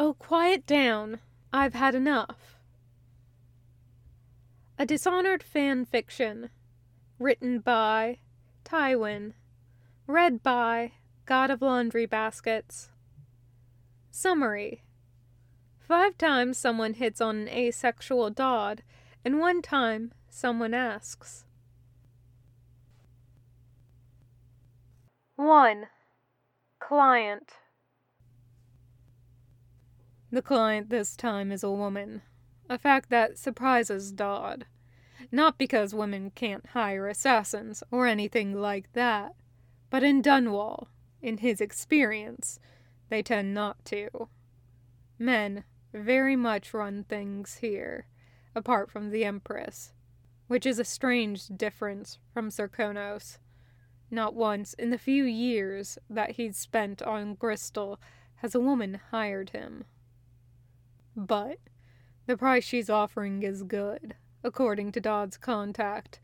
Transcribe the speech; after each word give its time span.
Oh, 0.00 0.14
quiet 0.14 0.64
down. 0.64 1.18
I've 1.52 1.74
had 1.74 1.96
enough. 1.96 2.60
A 4.78 4.86
Dishonored 4.86 5.42
fan 5.42 5.84
fiction. 5.84 6.50
Written 7.18 7.58
by 7.58 8.18
taywen. 8.64 9.32
Read 10.06 10.40
by 10.40 10.92
God 11.26 11.50
of 11.50 11.62
Laundry 11.62 12.06
Baskets. 12.06 12.90
Summary 14.12 14.84
Five 15.80 16.16
times 16.16 16.58
someone 16.58 16.94
hits 16.94 17.20
on 17.20 17.36
an 17.36 17.48
asexual 17.48 18.30
Daud, 18.30 18.84
and 19.24 19.40
one 19.40 19.62
time 19.62 20.12
someone 20.28 20.74
asks. 20.74 21.44
1. 25.34 25.86
Client 26.78 27.52
The 30.30 30.42
client 30.42 30.90
this 30.90 31.16
time 31.16 31.50
is 31.50 31.62
a 31.62 31.70
woman, 31.70 32.20
a 32.68 32.78
fact 32.78 33.08
that 33.08 33.38
surprises 33.38 34.12
Daud. 34.12 34.66
Not 35.32 35.56
because 35.56 35.94
women 35.94 36.30
can't 36.34 36.66
hire 36.66 37.08
assassins 37.08 37.82
or 37.90 38.06
anything 38.06 38.54
like 38.54 38.92
that, 38.92 39.34
but 39.88 40.02
in 40.02 40.22
Dunwall, 40.22 40.88
in 41.22 41.38
his 41.38 41.62
experience, 41.62 42.60
they 43.08 43.22
tend 43.22 43.54
not 43.54 43.82
to. 43.86 44.28
Men 45.18 45.64
very 45.94 46.36
much 46.36 46.74
run 46.74 47.04
things 47.04 47.56
here, 47.56 48.06
apart 48.54 48.90
from 48.90 49.10
the 49.10 49.24
Empress, 49.24 49.92
which 50.46 50.66
is 50.66 50.78
a 50.78 50.84
strange 50.84 51.48
difference 51.48 52.18
from 52.34 52.50
Serkonos. 52.50 53.38
Not 54.10 54.34
once 54.34 54.74
in 54.74 54.90
the 54.90 54.98
few 54.98 55.24
years 55.24 55.98
that 56.08 56.32
he'd 56.32 56.54
spent 56.54 57.00
on 57.00 57.34
Gristol 57.34 57.98
has 58.36 58.54
a 58.54 58.60
woman 58.60 59.00
hired 59.10 59.50
him. 59.50 59.84
But 61.18 61.58
the 62.26 62.36
price 62.36 62.62
she's 62.62 62.88
offering 62.88 63.42
is 63.42 63.64
good, 63.64 64.14
according 64.44 64.92
to 64.92 65.00
Daud's 65.00 65.36
contact, 65.36 66.20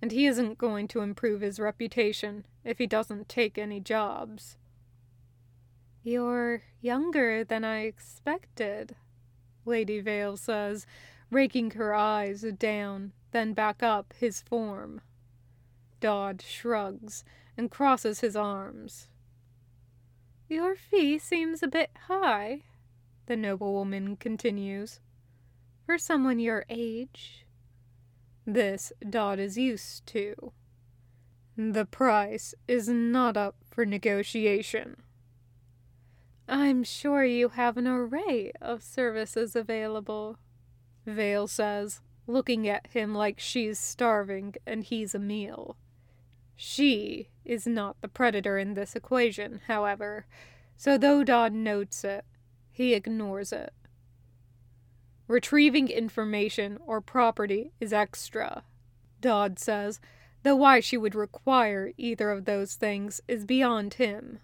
and 0.00 0.10
he 0.10 0.24
isn't 0.24 0.56
going 0.56 0.88
to 0.88 1.00
improve 1.00 1.42
his 1.42 1.60
reputation 1.60 2.46
if 2.64 2.78
he 2.78 2.86
doesn't 2.86 3.28
take 3.28 3.58
any 3.58 3.78
jobs. 3.78 4.56
You're 6.02 6.62
younger 6.80 7.44
than 7.44 7.62
I 7.62 7.80
expected, 7.80 8.96
Lady 9.66 10.00
Vale 10.00 10.38
says, 10.38 10.86
raking 11.30 11.72
her 11.72 11.92
eyes 11.92 12.40
down, 12.58 13.12
then 13.32 13.52
back 13.52 13.82
up 13.82 14.14
his 14.18 14.40
form. 14.40 15.02
Daud 16.00 16.40
shrugs 16.40 17.22
and 17.54 17.70
crosses 17.70 18.20
his 18.20 18.34
arms. 18.34 19.08
Your 20.48 20.74
fee 20.74 21.18
seems 21.18 21.62
a 21.62 21.68
bit 21.68 21.90
high, 22.06 22.62
the 23.28 23.36
noblewoman 23.36 24.16
continues, 24.16 25.00
for 25.84 25.98
someone 25.98 26.38
your 26.38 26.64
age. 26.70 27.46
This 28.46 28.90
Daud 29.08 29.38
is 29.38 29.58
used 29.58 30.06
to. 30.06 30.52
The 31.54 31.84
price 31.84 32.54
is 32.66 32.88
not 32.88 33.36
up 33.36 33.56
for 33.70 33.84
negotiation. 33.84 34.96
I'm 36.48 36.82
sure 36.82 37.22
you 37.24 37.50
have 37.50 37.76
an 37.76 37.86
array 37.86 38.52
of 38.62 38.82
services 38.82 39.54
available, 39.54 40.38
Vale 41.04 41.46
says, 41.46 42.00
looking 42.26 42.66
at 42.66 42.86
him 42.88 43.14
like 43.14 43.38
she's 43.38 43.78
starving 43.78 44.54
and 44.66 44.82
he's 44.82 45.14
a 45.14 45.18
meal. 45.18 45.76
She 46.56 47.28
is 47.44 47.66
not 47.66 48.00
the 48.00 48.08
predator 48.08 48.56
in 48.56 48.72
this 48.72 48.96
equation, 48.96 49.60
however, 49.66 50.24
so 50.78 50.96
though 50.96 51.22
Daud 51.22 51.52
notes 51.52 52.04
it, 52.04 52.24
he 52.78 52.94
ignores 52.94 53.52
it. 53.52 53.74
Retrieving 55.26 55.88
information 55.88 56.78
or 56.86 57.00
property 57.00 57.72
is 57.80 57.92
extra, 57.92 58.62
Daud 59.20 59.58
says, 59.58 59.98
though 60.44 60.54
why 60.54 60.78
she 60.78 60.96
would 60.96 61.16
require 61.16 61.92
either 61.96 62.30
of 62.30 62.44
those 62.44 62.76
things 62.76 63.20
is 63.26 63.44
beyond 63.44 63.94
him. 63.94 64.38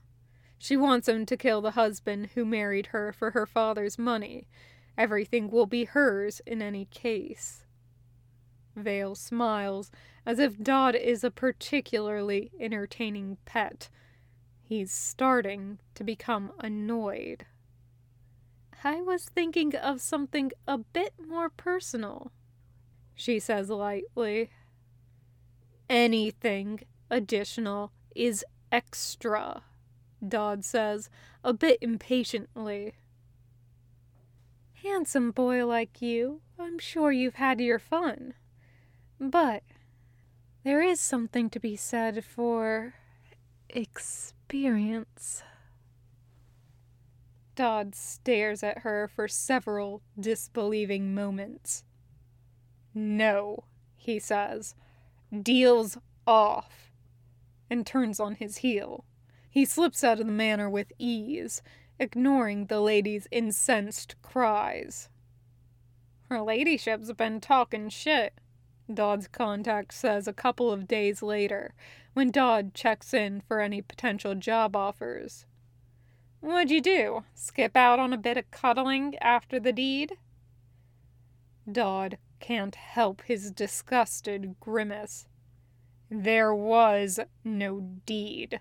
She 0.58 0.76
wants 0.76 1.08
him 1.08 1.24
to 1.26 1.36
kill 1.36 1.60
the 1.60 1.70
husband 1.70 2.30
who 2.34 2.44
married 2.44 2.86
her 2.86 3.12
for 3.12 3.30
her 3.30 3.46
father's 3.46 4.00
money. 4.00 4.48
Everything 4.98 5.48
will 5.48 5.66
be 5.66 5.84
hers 5.84 6.40
in 6.44 6.60
any 6.60 6.86
case. 6.86 7.62
Vale 8.74 9.14
smiles 9.14 9.92
as 10.26 10.40
if 10.40 10.60
Daud 10.60 10.96
is 10.96 11.22
a 11.22 11.30
particularly 11.30 12.50
entertaining 12.58 13.36
pet. 13.44 13.90
He's 14.60 14.90
starting 14.90 15.78
to 15.94 16.02
become 16.02 16.50
annoyed. 16.58 17.46
I 18.86 19.00
was 19.00 19.24
thinking 19.24 19.74
of 19.74 20.02
something 20.02 20.52
a 20.68 20.76
bit 20.76 21.14
more 21.18 21.48
personal, 21.48 22.32
she 23.14 23.40
says 23.40 23.70
lightly. 23.70 24.50
Anything 25.88 26.82
additional 27.10 27.92
is 28.14 28.44
extra, 28.70 29.62
Daud 30.26 30.66
says, 30.66 31.08
a 31.42 31.54
bit 31.54 31.78
impatiently. 31.80 32.96
Handsome 34.82 35.30
boy 35.30 35.64
like 35.64 36.02
you, 36.02 36.42
I'm 36.58 36.78
sure 36.78 37.10
you've 37.10 37.36
had 37.36 37.62
your 37.62 37.78
fun. 37.78 38.34
But 39.18 39.62
there 40.62 40.82
is 40.82 41.00
something 41.00 41.48
to 41.48 41.58
be 41.58 41.74
said 41.74 42.22
for 42.22 42.96
experience. 43.70 45.42
Daud 47.54 47.94
stares 47.94 48.62
at 48.62 48.78
her 48.78 49.08
for 49.08 49.28
several 49.28 50.02
disbelieving 50.18 51.14
moments. 51.14 51.84
No, 52.94 53.64
he 53.96 54.18
says. 54.18 54.74
Deals 55.42 55.98
off. 56.26 56.90
And 57.70 57.86
turns 57.86 58.20
on 58.20 58.36
his 58.36 58.58
heel. 58.58 59.04
He 59.50 59.64
slips 59.64 60.04
out 60.04 60.20
of 60.20 60.26
the 60.26 60.32
manor 60.32 60.68
with 60.68 60.92
ease, 60.98 61.62
ignoring 61.98 62.66
the 62.66 62.80
lady's 62.80 63.26
incensed 63.30 64.16
cries. 64.22 65.08
Her 66.28 66.40
ladyship's 66.40 67.12
been 67.12 67.40
talking 67.40 67.88
shit, 67.88 68.34
Daud's 68.92 69.28
contact 69.28 69.94
says 69.94 70.28
a 70.28 70.34
couple 70.34 70.70
of 70.70 70.86
days 70.86 71.22
later, 71.22 71.74
when 72.12 72.30
Daud 72.30 72.74
checks 72.74 73.14
in 73.14 73.40
for 73.40 73.60
any 73.60 73.80
potential 73.80 74.34
job 74.34 74.76
offers. 74.76 75.46
What'd 76.44 76.70
you 76.70 76.82
do? 76.82 77.24
Skip 77.34 77.74
out 77.74 77.98
on 77.98 78.12
a 78.12 78.18
bit 78.18 78.36
of 78.36 78.50
cuddling 78.50 79.16
after 79.22 79.58
the 79.58 79.72
deed? 79.72 80.18
Daud 81.72 82.18
can't 82.38 82.74
help 82.74 83.22
his 83.22 83.50
disgusted 83.50 84.54
grimace. 84.60 85.26
There 86.10 86.54
was 86.54 87.18
no 87.44 87.80
deed. 88.04 88.60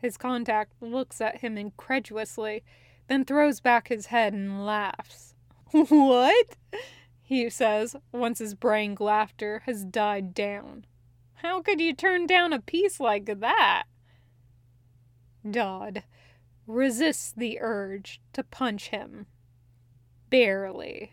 His 0.00 0.16
contact 0.16 0.80
looks 0.80 1.20
at 1.20 1.38
him 1.38 1.58
incredulously, 1.58 2.62
then 3.08 3.24
throws 3.24 3.58
back 3.58 3.88
his 3.88 4.06
head 4.06 4.32
and 4.32 4.64
laughs. 4.64 5.34
What? 5.72 6.54
he 7.20 7.50
says, 7.50 7.96
once 8.12 8.38
his 8.38 8.54
braying 8.54 8.98
laughter 9.00 9.64
has 9.66 9.84
died 9.84 10.32
down. 10.32 10.86
How 11.34 11.60
could 11.62 11.80
you 11.80 11.92
turn 11.92 12.28
down 12.28 12.52
a 12.52 12.60
piece 12.60 13.00
like 13.00 13.40
that? 13.40 13.86
Daud 15.50 16.04
resists 16.66 17.32
the 17.32 17.58
urge 17.60 18.20
to 18.32 18.42
punch 18.42 18.88
him. 18.88 19.26
Barely. 20.30 21.12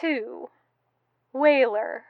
2. 0.00 0.48
Whaler. 1.32 2.04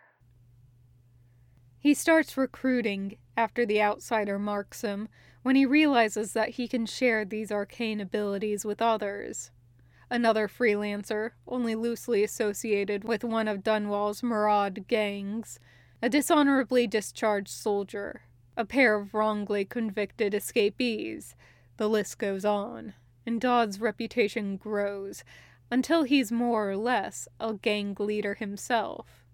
He 1.78 1.94
starts 1.94 2.36
recruiting 2.36 3.16
after 3.36 3.64
the 3.64 3.82
outsider 3.82 4.38
marks 4.38 4.82
him 4.82 5.08
when 5.42 5.56
he 5.56 5.64
realizes 5.64 6.34
that 6.34 6.50
he 6.50 6.68
can 6.68 6.86
share 6.86 7.24
these 7.24 7.50
arcane 7.50 8.00
abilities 8.00 8.64
with 8.64 8.82
others 8.82 9.50
another 10.10 10.48
freelancer, 10.48 11.30
only 11.46 11.74
loosely 11.74 12.24
associated 12.24 13.04
with 13.04 13.22
one 13.22 13.46
of 13.46 13.62
Dunwall's 13.62 14.22
Maraud 14.22 14.86
gangs, 14.88 15.60
a 16.02 16.08
dishonorably 16.08 16.86
discharged 16.86 17.48
soldier, 17.48 18.22
a 18.56 18.64
pair 18.64 18.94
of 18.94 19.14
wrongly 19.14 19.64
convicted 19.64 20.34
escapees. 20.34 21.34
The 21.76 21.88
list 21.88 22.18
goes 22.18 22.44
on, 22.44 22.94
and 23.24 23.40
Daud's 23.40 23.80
reputation 23.80 24.56
grows 24.56 25.24
until 25.70 26.02
he's 26.02 26.32
more 26.32 26.70
or 26.70 26.76
less 26.76 27.28
a 27.38 27.54
gang 27.54 27.96
leader 27.98 28.34
himself. 28.34 29.24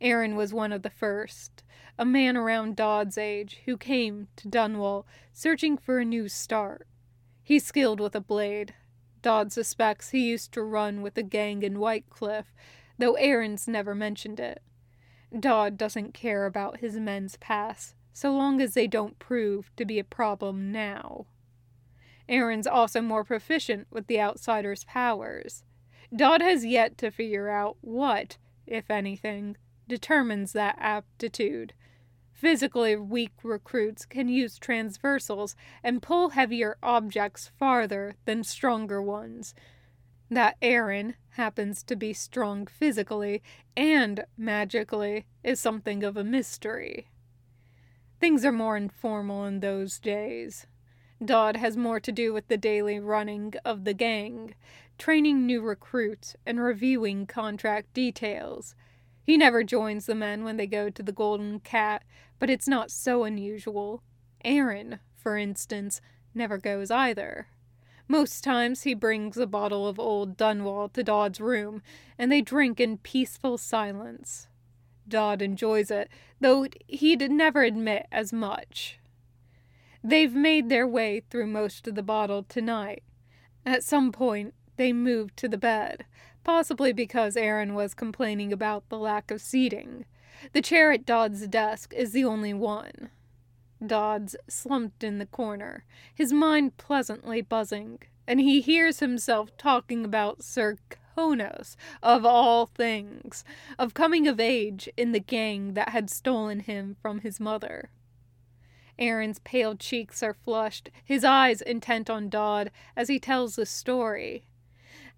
Aaron 0.00 0.36
was 0.36 0.54
one 0.54 0.72
of 0.72 0.82
the 0.82 0.90
first, 0.90 1.64
a 1.98 2.04
man 2.04 2.36
around 2.36 2.76
Daud's 2.76 3.18
age 3.18 3.60
who 3.64 3.76
came 3.76 4.28
to 4.36 4.48
Dunwall 4.48 5.04
searching 5.32 5.76
for 5.76 5.98
a 5.98 6.04
new 6.04 6.28
start. 6.28 6.86
He's 7.42 7.66
skilled 7.66 7.98
with 7.98 8.14
a 8.14 8.20
blade, 8.20 8.74
Daud 9.20 9.52
suspects 9.52 10.10
he 10.10 10.28
used 10.28 10.52
to 10.52 10.62
run 10.62 11.02
with 11.02 11.14
the 11.14 11.22
gang 11.22 11.62
in 11.62 11.78
Whitecliff, 11.78 12.46
though 12.98 13.14
Aaron's 13.14 13.66
never 13.66 13.94
mentioned 13.94 14.38
it. 14.38 14.62
Daud 15.38 15.76
doesn't 15.76 16.14
care 16.14 16.46
about 16.46 16.78
his 16.78 16.96
men's 16.96 17.36
past, 17.36 17.94
so 18.18 18.32
long 18.32 18.60
as 18.60 18.74
they 18.74 18.88
don't 18.88 19.20
prove 19.20 19.70
to 19.76 19.84
be 19.84 20.00
a 20.00 20.04
problem 20.04 20.72
now. 20.72 21.24
Aaron's 22.28 22.66
also 22.66 23.00
more 23.00 23.22
proficient 23.22 23.86
with 23.92 24.08
the 24.08 24.20
outsider's 24.20 24.82
powers. 24.82 25.62
Daud 26.14 26.42
has 26.42 26.64
yet 26.64 26.98
to 26.98 27.12
figure 27.12 27.48
out 27.48 27.76
what, 27.80 28.36
if 28.66 28.90
anything, 28.90 29.56
determines 29.86 30.52
that 30.52 30.74
aptitude. 30.80 31.74
Physically 32.32 32.96
weak 32.96 33.34
recruits 33.44 34.04
can 34.04 34.28
use 34.28 34.58
transversals 34.58 35.54
and 35.84 36.02
pull 36.02 36.30
heavier 36.30 36.76
objects 36.82 37.52
farther 37.56 38.16
than 38.24 38.42
stronger 38.42 39.00
ones. 39.00 39.54
That 40.28 40.56
Aaron 40.60 41.14
happens 41.36 41.84
to 41.84 41.94
be 41.94 42.12
strong 42.14 42.66
physically 42.66 43.44
and 43.76 44.24
magically 44.36 45.26
is 45.44 45.60
something 45.60 46.02
of 46.02 46.16
a 46.16 46.24
mystery. 46.24 47.06
Things 48.20 48.44
are 48.44 48.52
more 48.52 48.76
informal 48.76 49.44
in 49.44 49.60
those 49.60 49.98
days. 49.98 50.66
Daud 51.24 51.56
has 51.56 51.76
more 51.76 52.00
to 52.00 52.12
do 52.12 52.32
with 52.32 52.48
the 52.48 52.56
daily 52.56 52.98
running 52.98 53.54
of 53.64 53.84
the 53.84 53.94
gang, 53.94 54.54
training 54.98 55.46
new 55.46 55.60
recruits, 55.60 56.34
and 56.44 56.60
reviewing 56.60 57.26
contract 57.26 57.94
details. 57.94 58.74
He 59.22 59.36
never 59.36 59.62
joins 59.62 60.06
the 60.06 60.14
men 60.14 60.42
when 60.42 60.56
they 60.56 60.66
go 60.66 60.90
to 60.90 61.02
the 61.02 61.12
Golden 61.12 61.60
Cat, 61.60 62.02
but 62.38 62.50
it's 62.50 62.66
not 62.66 62.90
so 62.90 63.24
unusual. 63.24 64.02
Aaron, 64.44 64.98
for 65.14 65.36
instance, 65.36 66.00
never 66.34 66.58
goes 66.58 66.90
either. 66.90 67.48
Most 68.08 68.42
times 68.42 68.82
he 68.82 68.94
brings 68.94 69.36
a 69.36 69.46
bottle 69.46 69.86
of 69.86 70.00
old 70.00 70.36
Dunwall 70.36 70.92
to 70.94 71.04
Daud's 71.04 71.40
room, 71.40 71.82
and 72.16 72.32
they 72.32 72.40
drink 72.40 72.80
in 72.80 72.98
peaceful 72.98 73.58
silence. 73.58 74.47
Daud 75.08 75.42
enjoys 75.42 75.90
it, 75.90 76.08
though 76.40 76.66
he'd 76.86 77.30
never 77.30 77.62
admit 77.62 78.06
as 78.12 78.32
much. 78.32 78.98
They've 80.02 80.34
made 80.34 80.68
their 80.68 80.86
way 80.86 81.22
through 81.28 81.48
most 81.48 81.86
of 81.86 81.94
the 81.94 82.02
bottle 82.02 82.42
tonight. 82.42 83.02
At 83.66 83.84
some 83.84 84.12
point, 84.12 84.54
they 84.76 84.92
moved 84.92 85.36
to 85.38 85.48
the 85.48 85.58
bed, 85.58 86.04
possibly 86.44 86.92
because 86.92 87.36
Aaron 87.36 87.74
was 87.74 87.94
complaining 87.94 88.52
about 88.52 88.88
the 88.88 88.98
lack 88.98 89.30
of 89.30 89.40
seating. 89.40 90.04
The 90.52 90.62
chair 90.62 90.92
at 90.92 91.04
Daud's 91.04 91.46
desk 91.48 91.92
is 91.94 92.12
the 92.12 92.24
only 92.24 92.54
one. 92.54 93.10
Daud's 93.84 94.36
slumped 94.48 95.04
in 95.04 95.18
the 95.18 95.26
corner, 95.26 95.84
his 96.14 96.32
mind 96.32 96.76
pleasantly 96.76 97.42
buzzing, 97.42 97.98
and 98.26 98.40
he 98.40 98.60
hears 98.60 99.00
himself 99.00 99.56
talking 99.56 100.04
about 100.04 100.42
Sir 100.42 100.76
Konos, 101.18 101.74
of 102.00 102.24
all 102.24 102.66
things, 102.66 103.44
of 103.76 103.92
coming 103.92 104.28
of 104.28 104.38
age 104.38 104.88
in 104.96 105.10
the 105.10 105.18
gang 105.18 105.74
that 105.74 105.88
had 105.88 106.08
stolen 106.10 106.60
him 106.60 106.96
from 107.02 107.22
his 107.22 107.40
mother. 107.40 107.90
Aaron's 109.00 109.40
pale 109.40 109.74
cheeks 109.74 110.22
are 110.22 110.32
flushed, 110.32 110.90
his 111.04 111.24
eyes 111.24 111.60
intent 111.60 112.08
on 112.08 112.28
Daud 112.28 112.70
as 112.94 113.08
he 113.08 113.18
tells 113.18 113.56
the 113.56 113.66
story. 113.66 114.44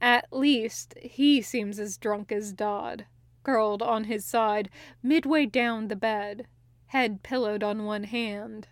At 0.00 0.32
least, 0.32 0.94
he 1.02 1.42
seems 1.42 1.78
as 1.78 1.98
drunk 1.98 2.32
as 2.32 2.54
Daud, 2.54 3.04
curled 3.42 3.82
on 3.82 4.04
his 4.04 4.24
side, 4.24 4.70
midway 5.02 5.44
down 5.44 5.88
the 5.88 5.96
bed, 5.96 6.46
head 6.86 7.22
pillowed 7.22 7.62
on 7.62 7.84
one 7.84 8.04
hand. 8.04 8.68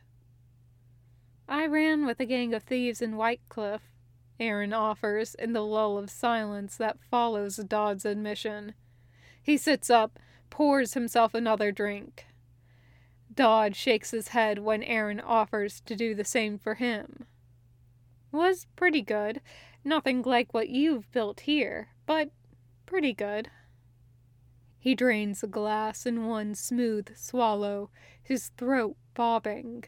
I 1.46 1.66
ran 1.66 2.06
with 2.06 2.20
a 2.20 2.24
gang 2.24 2.54
of 2.54 2.62
thieves 2.62 3.02
in 3.02 3.16
Whitecliff, 3.16 3.82
Aaron 4.40 4.72
offers 4.72 5.34
in 5.34 5.52
the 5.52 5.64
lull 5.64 5.98
of 5.98 6.10
silence 6.10 6.76
that 6.76 6.98
follows 7.10 7.56
Daud's 7.56 8.04
admission. 8.04 8.74
He 9.42 9.56
sits 9.56 9.90
up, 9.90 10.18
pours 10.50 10.94
himself 10.94 11.34
another 11.34 11.72
drink. 11.72 12.26
Daud 13.34 13.76
shakes 13.76 14.10
his 14.10 14.28
head 14.28 14.58
when 14.58 14.82
Aaron 14.82 15.20
offers 15.20 15.80
to 15.82 15.96
do 15.96 16.14
the 16.14 16.24
same 16.24 16.58
for 16.58 16.74
him. 16.74 17.26
Was 18.32 18.66
pretty 18.76 19.02
good. 19.02 19.40
Nothing 19.84 20.22
like 20.22 20.52
what 20.52 20.68
you've 20.68 21.10
built 21.12 21.40
here, 21.40 21.88
but 22.06 22.30
pretty 22.86 23.12
good. 23.12 23.50
He 24.78 24.94
drains 24.94 25.40
the 25.40 25.46
glass 25.46 26.06
in 26.06 26.26
one 26.26 26.54
smooth 26.54 27.16
swallow, 27.16 27.90
his 28.22 28.50
throat 28.56 28.96
bobbing. 29.14 29.84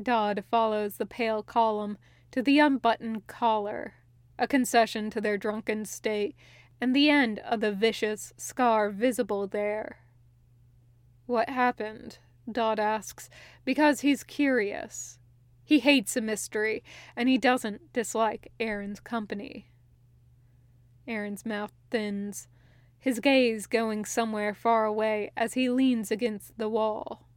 Daud 0.00 0.44
follows 0.50 0.96
the 0.96 1.06
pale 1.06 1.42
column 1.42 1.98
to 2.32 2.42
the 2.42 2.58
unbuttoned 2.58 3.26
collar, 3.26 3.94
a 4.38 4.48
concession 4.48 5.10
to 5.10 5.20
their 5.20 5.38
drunken 5.38 5.84
state, 5.84 6.34
and 6.80 6.96
the 6.96 7.08
end 7.08 7.38
of 7.40 7.60
the 7.60 7.70
vicious 7.70 8.32
scar 8.36 8.90
visible 8.90 9.46
there. 9.46 9.98
What 11.26 11.48
happened? 11.48 12.18
Daud 12.50 12.80
asks, 12.80 13.30
because 13.64 14.00
he's 14.00 14.24
curious. 14.24 15.18
He 15.62 15.78
hates 15.78 16.16
a 16.16 16.20
mystery, 16.20 16.82
and 17.14 17.28
he 17.28 17.38
doesn't 17.38 17.92
dislike 17.92 18.50
Aaron's 18.58 18.98
company. 18.98 19.70
Aaron's 21.06 21.46
mouth 21.46 21.72
thins, 21.90 22.48
his 22.98 23.20
gaze 23.20 23.66
going 23.66 24.04
somewhere 24.04 24.54
far 24.54 24.84
away 24.84 25.30
as 25.36 25.54
he 25.54 25.68
leans 25.68 26.10
against 26.10 26.58
the 26.58 26.68
wall. 26.68 27.28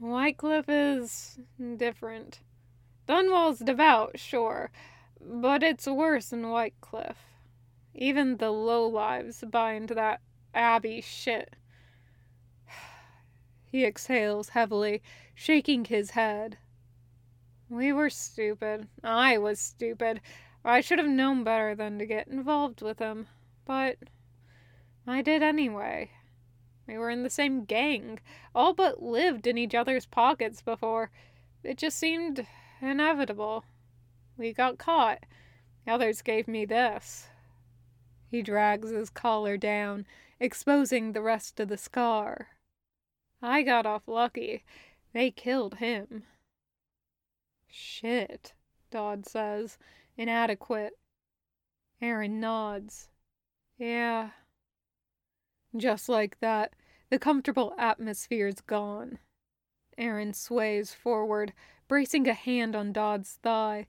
Whitecliff 0.00 0.64
is 0.68 1.38
different. 1.76 2.40
Dunwall's 3.12 3.58
devout, 3.58 4.18
sure, 4.18 4.70
but 5.20 5.62
it's 5.62 5.86
worse 5.86 6.30
than 6.30 6.44
Whitecliff. 6.44 7.16
Even 7.94 8.38
the 8.38 8.50
low 8.50 8.86
lives 8.88 9.44
bind 9.46 9.90
that 9.90 10.22
Abbey 10.54 11.02
shit. 11.02 11.54
He 13.70 13.84
exhales 13.84 14.48
heavily, 14.48 15.02
shaking 15.34 15.84
his 15.84 16.12
head. 16.12 16.56
We 17.68 17.92
were 17.92 18.08
stupid. 18.08 18.88
I 19.04 19.36
was 19.36 19.60
stupid. 19.60 20.22
I 20.64 20.80
should 20.80 20.98
have 20.98 21.06
known 21.06 21.44
better 21.44 21.74
than 21.74 21.98
to 21.98 22.06
get 22.06 22.28
involved 22.28 22.80
with 22.80 22.98
him. 22.98 23.26
But 23.66 23.98
I 25.06 25.20
did 25.20 25.42
anyway. 25.42 26.12
We 26.86 26.96
were 26.96 27.10
in 27.10 27.24
the 27.24 27.28
same 27.28 27.66
gang, 27.66 28.20
all 28.54 28.72
but 28.72 29.02
lived 29.02 29.46
in 29.46 29.58
each 29.58 29.74
other's 29.74 30.06
pockets 30.06 30.62
before. 30.62 31.10
It 31.62 31.76
just 31.76 31.98
seemed 31.98 32.46
inevitable. 32.82 33.64
We 34.36 34.52
got 34.52 34.78
caught. 34.78 35.20
The 35.86 35.92
others 35.92 36.22
gave 36.22 36.48
me 36.48 36.64
this. 36.64 37.28
He 38.30 38.42
drags 38.42 38.90
his 38.90 39.10
collar 39.10 39.56
down, 39.56 40.06
exposing 40.40 41.12
the 41.12 41.22
rest 41.22 41.60
of 41.60 41.68
the 41.68 41.76
scar. 41.76 42.48
I 43.40 43.62
got 43.62 43.86
off 43.86 44.06
lucky. 44.06 44.64
They 45.12 45.30
killed 45.30 45.76
him. 45.76 46.24
Shit, 47.68 48.54
Daud 48.90 49.26
says, 49.26 49.78
inadequate. 50.16 50.98
Aaron 52.00 52.40
nods. 52.40 53.08
Yeah. 53.78 54.30
Just 55.76 56.08
like 56.08 56.40
that, 56.40 56.72
the 57.10 57.18
comfortable 57.18 57.74
atmosphere's 57.78 58.60
gone. 58.60 59.18
Aaron 59.98 60.32
sways 60.32 60.94
forward, 60.94 61.52
bracing 61.92 62.26
a 62.26 62.32
hand 62.32 62.74
on 62.74 62.90
Daud's 62.90 63.38
thigh. 63.42 63.86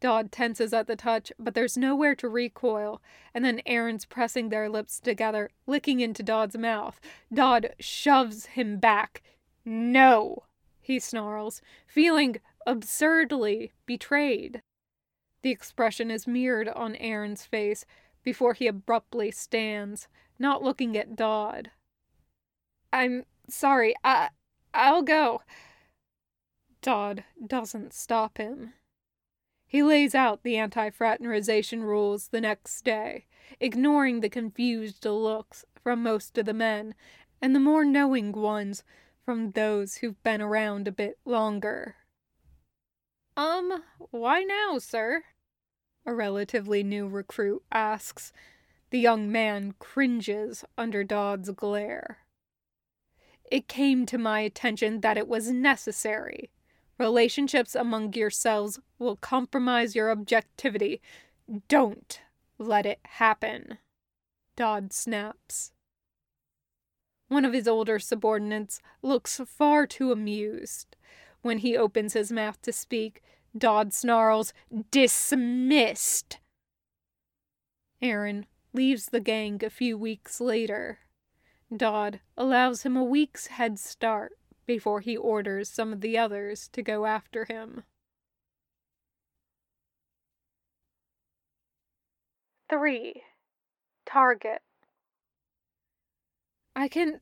Daud 0.00 0.32
tenses 0.32 0.72
at 0.72 0.88
the 0.88 0.96
touch, 0.96 1.30
but 1.38 1.54
there's 1.54 1.76
nowhere 1.76 2.16
to 2.16 2.28
recoil, 2.28 3.00
and 3.32 3.44
then 3.44 3.62
Aaron's 3.64 4.04
pressing 4.04 4.48
their 4.48 4.68
lips 4.68 4.98
together, 4.98 5.48
licking 5.64 6.00
into 6.00 6.24
Daud's 6.24 6.58
mouth. 6.58 7.00
Daud 7.32 7.72
shoves 7.78 8.46
him 8.46 8.78
back. 8.78 9.22
No, 9.64 10.42
he 10.80 10.98
snarls, 10.98 11.62
feeling 11.86 12.38
absurdly 12.66 13.70
betrayed. 13.86 14.60
The 15.42 15.52
expression 15.52 16.10
is 16.10 16.26
mirrored 16.26 16.66
on 16.70 16.96
Aaron's 16.96 17.46
face 17.46 17.86
before 18.24 18.54
he 18.54 18.66
abruptly 18.66 19.30
stands, 19.30 20.08
not 20.40 20.64
looking 20.64 20.98
at 20.98 21.14
Daud. 21.14 21.70
I'm 22.92 23.26
sorry, 23.48 23.94
I 24.02 24.30
I'll 24.74 25.02
go. 25.02 25.42
Daud 26.84 27.24
doesn't 27.46 27.94
stop 27.94 28.36
him. 28.36 28.74
He 29.66 29.82
lays 29.82 30.14
out 30.14 30.42
the 30.42 30.58
anti 30.58 30.90
fraternization 30.90 31.82
rules 31.82 32.28
the 32.28 32.42
next 32.42 32.84
day, 32.84 33.24
ignoring 33.58 34.20
the 34.20 34.28
confused 34.28 35.06
looks 35.06 35.64
from 35.82 36.02
most 36.02 36.36
of 36.36 36.44
the 36.44 36.52
men 36.52 36.94
and 37.40 37.54
the 37.54 37.60
more 37.60 37.86
knowing 37.86 38.32
ones 38.32 38.84
from 39.24 39.52
those 39.52 39.96
who've 39.96 40.22
been 40.22 40.42
around 40.42 40.86
a 40.86 40.92
bit 40.92 41.18
longer. 41.24 41.96
Um, 43.34 43.82
why 44.10 44.42
now, 44.42 44.78
sir? 44.78 45.24
A 46.04 46.14
relatively 46.14 46.82
new 46.82 47.08
recruit 47.08 47.62
asks. 47.72 48.30
The 48.90 49.00
young 49.00 49.32
man 49.32 49.74
cringes 49.78 50.66
under 50.76 51.02
Daud's 51.02 51.50
glare. 51.50 52.18
It 53.50 53.68
came 53.68 54.04
to 54.04 54.18
my 54.18 54.40
attention 54.40 55.00
that 55.00 55.16
it 55.16 55.26
was 55.26 55.50
necessary. 55.50 56.50
Relationships 56.98 57.74
among 57.74 58.12
yourselves 58.14 58.78
will 58.98 59.16
compromise 59.16 59.96
your 59.96 60.10
objectivity. 60.10 61.00
Don't 61.68 62.20
let 62.58 62.86
it 62.86 63.00
happen. 63.04 63.78
Daud 64.56 64.92
snaps. 64.92 65.72
One 67.28 67.44
of 67.44 67.52
his 67.52 67.66
older 67.66 67.98
subordinates 67.98 68.80
looks 69.02 69.40
far 69.46 69.86
too 69.86 70.12
amused. 70.12 70.96
When 71.42 71.58
he 71.58 71.76
opens 71.76 72.12
his 72.12 72.30
mouth 72.30 72.62
to 72.62 72.72
speak, 72.72 73.22
Daud 73.56 73.92
snarls, 73.92 74.52
Dismissed! 74.90 76.38
Aaron 78.00 78.46
leaves 78.72 79.06
the 79.06 79.20
gang 79.20 79.64
a 79.64 79.70
few 79.70 79.98
weeks 79.98 80.40
later. 80.40 81.00
Daud 81.74 82.20
allows 82.36 82.82
him 82.82 82.96
a 82.96 83.04
week's 83.04 83.48
head 83.48 83.78
start 83.78 84.32
before 84.66 85.00
he 85.00 85.16
orders 85.16 85.68
some 85.68 85.92
of 85.92 86.00
the 86.00 86.18
others 86.18 86.68
to 86.72 86.82
go 86.82 87.06
after 87.06 87.44
him. 87.44 87.84
3. 92.70 93.22
Target 94.06 94.62
I 96.76 96.88
can 96.88 97.20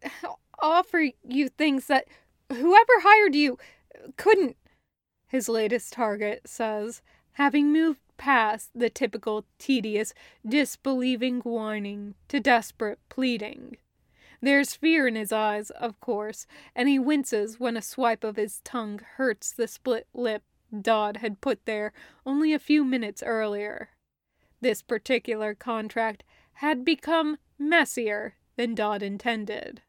offer 0.63 1.11
you 1.27 1.49
things 1.49 1.87
that 1.87 2.07
whoever 2.49 3.01
hired 3.01 3.35
you 3.35 3.59
couldn't, 4.17 4.57
his 5.27 5.49
latest 5.49 5.93
target 5.93 6.43
says, 6.47 7.03
having 7.33 7.73
moved 7.73 8.01
past 8.17 8.71
the 8.75 8.89
typical 8.89 9.45
tedious, 9.59 10.15
disbelieving 10.47 11.41
whining 11.41 12.15
to 12.29 12.41
desperate 12.41 12.99
pleading. 13.09 13.77
There's 14.43 14.75
fear 14.75 15.07
in 15.07 15.15
his 15.15 15.31
eyes, 15.31 15.71
of 15.71 16.01
course, 16.01 16.49
and 16.75 16.89
he 16.89 16.99
winces 16.99 17.61
when 17.61 17.77
a 17.77 17.83
swipe 17.83 18.25
of 18.25 18.35
his 18.35 18.61
tongue 18.65 19.01
hurts 19.17 19.53
the 19.53 19.69
split 19.69 20.09
lip 20.13 20.43
Daud 20.81 21.19
had 21.19 21.41
put 21.41 21.65
there 21.65 21.93
only 22.27 22.53
a 22.53 22.59
few 22.59 22.85
minutes 22.85 23.23
earlier. 23.23 23.91
This 24.61 24.83
particular 24.83 25.55
contract 25.55 26.25
had 26.55 26.85
become 26.85 27.39
messier 27.57 28.35
than 28.57 28.75
Daud 28.75 29.01
intended. 29.03 29.83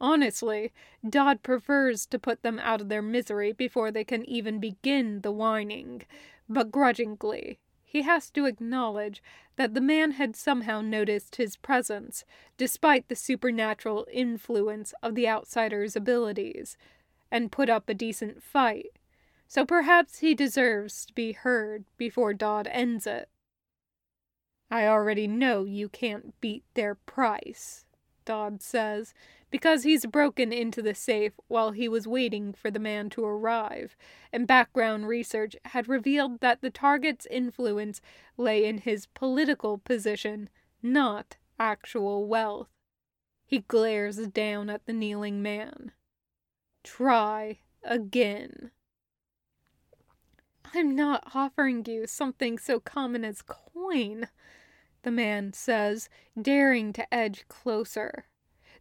Honestly, 0.00 0.72
Daud 1.08 1.42
prefers 1.42 2.06
to 2.06 2.20
put 2.20 2.42
them 2.42 2.60
out 2.60 2.80
of 2.80 2.88
their 2.88 3.02
misery 3.02 3.52
before 3.52 3.90
they 3.90 4.04
can 4.04 4.24
even 4.28 4.60
begin 4.60 5.22
the 5.22 5.32
whining, 5.32 6.02
but 6.48 6.70
grudgingly, 6.70 7.58
he 7.90 8.02
has 8.02 8.28
to 8.30 8.44
acknowledge 8.44 9.22
that 9.56 9.72
the 9.72 9.80
man 9.80 10.12
had 10.12 10.36
somehow 10.36 10.82
noticed 10.82 11.36
his 11.36 11.56
presence, 11.56 12.24
despite 12.58 13.08
the 13.08 13.16
supernatural 13.16 14.06
influence 14.12 14.92
of 15.02 15.14
the 15.14 15.26
outsider's 15.26 15.96
abilities, 15.96 16.76
and 17.30 17.50
put 17.50 17.70
up 17.70 17.88
a 17.88 17.94
decent 17.94 18.42
fight. 18.42 18.98
So 19.46 19.64
perhaps 19.64 20.18
he 20.18 20.34
deserves 20.34 21.06
to 21.06 21.14
be 21.14 21.32
heard 21.32 21.84
before 21.96 22.34
Daud 22.34 22.66
ends 22.66 23.06
it. 23.06 23.30
I 24.70 24.86
already 24.86 25.26
know 25.26 25.64
you 25.64 25.88
can't 25.88 26.38
beat 26.42 26.64
their 26.74 26.94
price, 26.94 27.86
Daud 28.28 28.60
says, 28.60 29.14
because 29.50 29.84
he's 29.84 30.04
broken 30.04 30.52
into 30.52 30.82
the 30.82 30.94
safe 30.94 31.32
while 31.46 31.70
he 31.70 31.88
was 31.88 32.06
waiting 32.06 32.52
for 32.52 32.70
the 32.70 32.78
man 32.78 33.08
to 33.08 33.24
arrive, 33.24 33.96
and 34.30 34.46
background 34.46 35.08
research 35.08 35.56
had 35.64 35.88
revealed 35.88 36.40
that 36.40 36.60
the 36.60 36.68
target's 36.68 37.26
influence 37.30 38.02
lay 38.36 38.66
in 38.66 38.76
his 38.76 39.06
political 39.06 39.78
position, 39.78 40.50
not 40.82 41.38
actual 41.58 42.26
wealth. 42.26 42.68
He 43.46 43.60
glares 43.60 44.18
down 44.18 44.68
at 44.68 44.84
the 44.84 44.92
kneeling 44.92 45.40
man. 45.40 45.92
Try 46.84 47.60
again. 47.82 48.72
I'm 50.74 50.94
not 50.94 51.34
offering 51.34 51.82
you 51.86 52.06
something 52.06 52.58
so 52.58 52.78
common 52.78 53.24
as 53.24 53.40
coin, 53.40 54.28
the 55.08 55.12
man 55.12 55.54
says, 55.54 56.10
daring 56.38 56.92
to 56.92 57.14
edge 57.14 57.46
closer. 57.48 58.26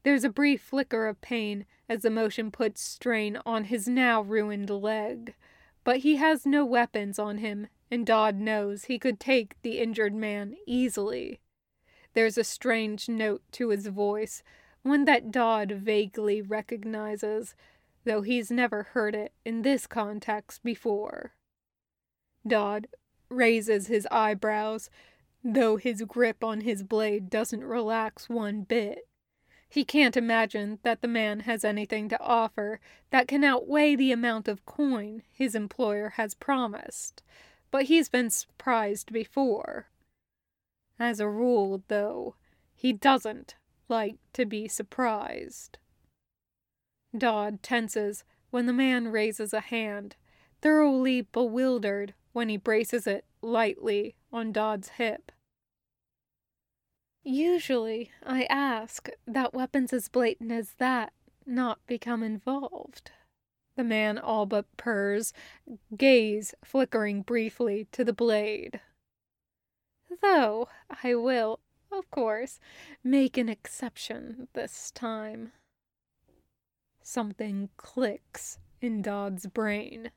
There's 0.03 0.25
a 0.25 0.29
brief 0.29 0.62
flicker 0.62 1.07
of 1.07 1.22
pain 1.22 1.65
as 1.88 2.01
the 2.01 2.10
motion 2.10 2.51
puts 2.51 2.81
strain 2.81 3.39
on 3.46 3.63
his 3.63 3.88
now 3.88 4.22
ruined 4.22 4.69
leg. 4.69 5.36
But 5.86 6.00
he 6.00 6.17
has 6.17 6.46
no 6.46 6.65
weapons 6.65 7.17
on 7.17 7.38
him, 7.38 7.67
and 7.89 8.05
Daud 8.05 8.36
knows 8.36 8.84
he 8.84 9.00
could 9.00 9.22
take 9.22 9.55
the 9.62 9.79
injured 9.79 10.13
man 10.13 10.57
easily. 10.65 11.39
There's 12.13 12.38
a 12.38 12.43
strange 12.43 13.07
note 13.07 13.43
to 13.53 13.69
his 13.69 13.88
voice, 13.88 14.43
one 14.84 15.05
that 15.05 15.31
Daud 15.31 15.72
vaguely 15.72 16.41
recognizes, 16.41 17.55
though 18.03 18.22
he's 18.22 18.51
never 18.51 18.84
heard 18.84 19.15
it 19.15 19.31
in 19.46 19.62
this 19.62 19.88
context 19.88 20.62
before. 20.62 21.31
Daud 22.46 22.88
raises 23.29 23.88
his 23.88 24.05
eyebrows, 24.12 24.89
though 25.54 25.77
his 25.77 26.01
grip 26.04 26.44
on 26.44 26.62
his 26.62 26.84
blade 26.84 27.30
doesn't 27.30 27.63
relax 27.63 28.27
one 28.27 28.63
bit. 28.63 29.08
He 29.70 29.86
can't 29.86 30.18
imagine 30.18 30.80
that 30.84 31.01
the 31.01 31.08
man 31.08 31.42
has 31.42 31.63
anything 31.63 32.10
to 32.10 32.22
offer 32.22 32.80
that 33.12 33.30
can 33.30 33.44
outweigh 33.44 33.96
the 33.96 34.12
amount 34.12 34.48
of 34.48 34.66
coin 34.66 35.24
his 35.32 35.56
employer 35.56 36.10
has 36.12 36.36
promised, 36.36 37.24
but 37.72 37.84
he's 37.84 38.10
been 38.10 38.30
surprised 38.30 39.12
before. 39.13 39.88
As 41.00 41.20
a 41.20 41.30
rule, 41.30 41.82
though, 41.88 42.36
he 42.75 42.92
doesn't 42.92 43.56
like 43.88 44.18
to 44.34 44.46
be 44.46 44.68
surprised. 44.68 45.77
Daud 47.18 47.63
tenses 47.63 48.25
when 48.50 48.66
the 48.66 48.74
man 48.74 49.08
raises 49.10 49.54
a 49.54 49.62
hand, 49.62 50.18
thoroughly 50.62 51.22
bewildered 51.22 52.13
when 52.34 52.50
he 52.50 52.58
braces 52.58 53.08
it 53.08 53.25
lightly 53.42 54.16
on 54.32 54.51
Daud's 54.51 54.89
hip. 54.89 55.32
Usually, 57.29 58.10
I 58.24 58.46
ask 58.46 59.10
that 59.25 59.53
weapons 59.53 59.91
as 59.91 60.07
blatant 60.07 60.50
as 60.50 60.75
that 60.75 61.12
not 61.46 61.86
become 61.86 62.24
involved. 62.24 63.12
The 63.75 63.84
man 63.84 64.17
all 64.17 64.46
but 64.46 64.65
purrs, 64.77 65.34
gaze 65.98 66.55
flickering 66.63 67.24
briefly 67.24 67.86
to 67.91 68.05
the 68.05 68.13
blade. 68.13 68.79
Though 70.22 70.69
I 71.03 71.15
will, 71.15 71.60
of 71.91 72.10
course, 72.12 72.62
make 73.03 73.36
an 73.36 73.50
exception 73.50 74.48
this 74.53 74.89
time. 74.89 75.51
Something 77.01 77.67
clicks 77.75 78.57
in 78.79 79.01
Daud's 79.01 79.48
brain. 79.48 80.12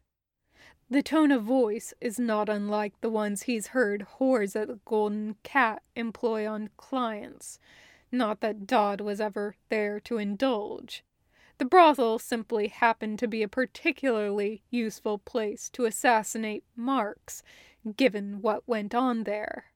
The 0.93 1.05
tone 1.05 1.31
of 1.31 1.45
voice 1.45 1.95
is 2.01 2.19
not 2.19 2.49
unlike 2.49 3.01
the 3.01 3.11
ones 3.11 3.45
he's 3.45 3.69
heard 3.69 4.05
whores 4.19 4.61
at 4.61 4.67
the 4.67 4.81
Golden 4.85 5.37
Cat 5.45 5.85
employ 5.95 6.51
on 6.51 6.71
clients. 6.77 7.61
Not 8.11 8.41
that 8.41 8.67
Daud 8.67 9.01
was 9.01 9.21
ever 9.21 9.55
there 9.69 10.01
to 10.01 10.19
indulge. 10.19 11.05
The 11.59 11.65
brothel 11.65 12.19
simply 12.19 12.67
happened 12.67 13.21
to 13.21 13.29
be 13.29 13.45
a 13.45 13.49
particularly 13.49 14.65
useful 14.69 15.19
place 15.19 15.69
to 15.75 15.85
assassinate 15.85 16.65
marks, 16.75 17.45
given 17.97 18.43
what 18.43 18.67
went 18.67 18.93
on 18.93 19.23
there. 19.23 19.67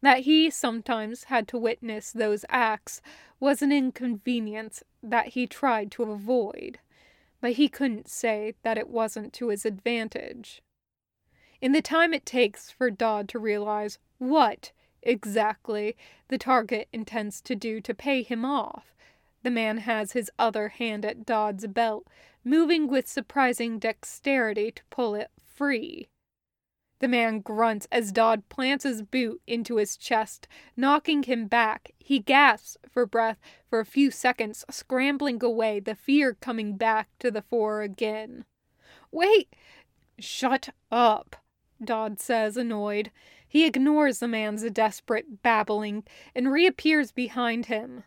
That 0.00 0.20
he 0.20 0.48
sometimes 0.48 1.24
had 1.24 1.48
to 1.48 1.58
witness 1.58 2.10
those 2.12 2.46
acts 2.48 3.02
was 3.38 3.60
an 3.60 3.72
inconvenience 3.72 4.82
that 5.02 5.28
he 5.28 5.46
tried 5.46 5.90
to 5.92 6.04
avoid 6.04 6.78
but 7.46 7.52
he 7.52 7.68
couldn't 7.68 8.08
say 8.08 8.54
that 8.64 8.76
it 8.76 8.88
wasn't 8.88 9.32
to 9.32 9.50
his 9.50 9.64
advantage. 9.64 10.62
In 11.60 11.70
the 11.70 11.80
time 11.80 12.12
it 12.12 12.26
takes 12.26 12.72
for 12.72 12.90
Daud 12.90 13.28
to 13.28 13.38
realize 13.38 14.00
what, 14.18 14.72
exactly, 15.00 15.96
the 16.26 16.38
target 16.38 16.88
intends 16.92 17.40
to 17.42 17.54
do 17.54 17.80
to 17.80 17.94
pay 17.94 18.24
him 18.24 18.44
off, 18.44 18.96
the 19.44 19.50
man 19.52 19.78
has 19.78 20.10
his 20.10 20.28
other 20.40 20.70
hand 20.70 21.04
at 21.04 21.24
Daud's 21.24 21.68
belt, 21.68 22.08
moving 22.42 22.88
with 22.88 23.06
surprising 23.06 23.78
dexterity 23.78 24.72
to 24.72 24.82
pull 24.90 25.14
it 25.14 25.30
free. 25.46 26.08
The 26.98 27.08
man 27.08 27.40
grunts 27.40 27.86
as 27.92 28.10
Daud 28.10 28.48
plants 28.48 28.84
his 28.84 29.02
boot 29.02 29.42
into 29.46 29.76
his 29.76 29.98
chest, 29.98 30.48
knocking 30.76 31.24
him 31.24 31.46
back. 31.46 31.92
He 31.98 32.20
gasps 32.20 32.78
for 32.90 33.04
breath 33.04 33.38
for 33.68 33.80
a 33.80 33.84
few 33.84 34.10
seconds, 34.10 34.64
scrambling 34.70 35.42
away, 35.42 35.78
the 35.80 35.94
fear 35.94 36.34
coming 36.34 36.76
back 36.76 37.08
to 37.18 37.30
the 37.30 37.42
fore 37.42 37.82
again. 37.82 38.46
Wait! 39.12 39.54
Shut 40.18 40.70
up, 40.90 41.36
Daud 41.84 42.18
says, 42.18 42.56
annoyed. 42.56 43.10
He 43.46 43.66
ignores 43.66 44.18
the 44.18 44.28
man's 44.28 44.62
desperate 44.70 45.42
babbling 45.42 46.04
and 46.34 46.50
reappears 46.50 47.12
behind 47.12 47.66
him. 47.66 48.04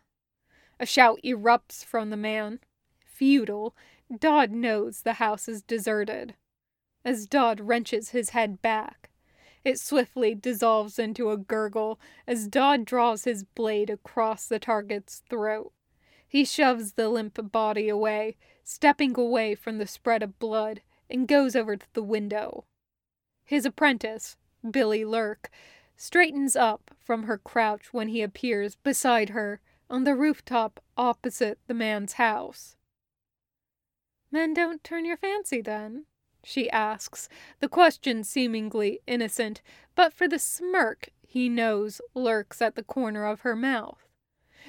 A 0.79 0.87
shout 0.87 1.19
erupts 1.23 1.85
from 1.85 2.09
the 2.09 2.17
man. 2.17 2.59
Futile, 3.05 3.75
Daud 4.17 4.49
knows 4.51 5.01
the 5.01 5.13
house 5.13 5.47
is 5.47 5.61
deserted 5.61 6.33
as 7.03 7.25
Daud 7.25 7.59
wrenches 7.61 8.09
his 8.09 8.31
head 8.31 8.61
back. 8.61 9.09
It 9.63 9.79
swiftly 9.79 10.35
dissolves 10.35 10.97
into 10.97 11.31
a 11.31 11.37
gurgle 11.37 11.99
as 12.25 12.47
Daud 12.47 12.85
draws 12.85 13.25
his 13.25 13.43
blade 13.43 13.89
across 13.89 14.47
the 14.47 14.59
target's 14.59 15.23
throat. 15.29 15.73
He 16.27 16.45
shoves 16.45 16.93
the 16.93 17.09
limp 17.09 17.39
body 17.51 17.89
away, 17.89 18.37
stepping 18.63 19.17
away 19.19 19.55
from 19.55 19.77
the 19.77 19.87
spread 19.87 20.23
of 20.23 20.39
blood, 20.39 20.81
and 21.09 21.27
goes 21.27 21.55
over 21.55 21.75
to 21.75 21.87
the 21.93 22.03
window. 22.03 22.65
His 23.43 23.65
apprentice, 23.65 24.37
Billy 24.69 25.03
Lurk, 25.03 25.49
straightens 25.97 26.55
up 26.55 26.91
from 26.99 27.23
her 27.23 27.37
crouch 27.37 27.91
when 27.91 28.09
he 28.09 28.21
appears 28.21 28.75
beside 28.75 29.29
her 29.29 29.59
on 29.89 30.03
the 30.03 30.15
rooftop 30.15 30.79
opposite 30.95 31.57
the 31.67 31.73
man's 31.73 32.13
house. 32.13 32.75
Men 34.31 34.53
don't 34.53 34.83
turn 34.83 35.03
your 35.03 35.17
fancy 35.17 35.61
then, 35.61 36.05
she 36.43 36.69
asks, 36.69 37.29
the 37.59 37.69
question 37.69 38.23
seemingly 38.23 39.01
innocent, 39.05 39.61
but 39.95 40.13
for 40.13 40.27
the 40.27 40.39
smirk 40.39 41.09
he 41.27 41.49
knows 41.49 42.01
lurks 42.13 42.61
at 42.61 42.75
the 42.75 42.83
corner 42.83 43.25
of 43.25 43.41
her 43.41 43.55
mouth. 43.55 44.07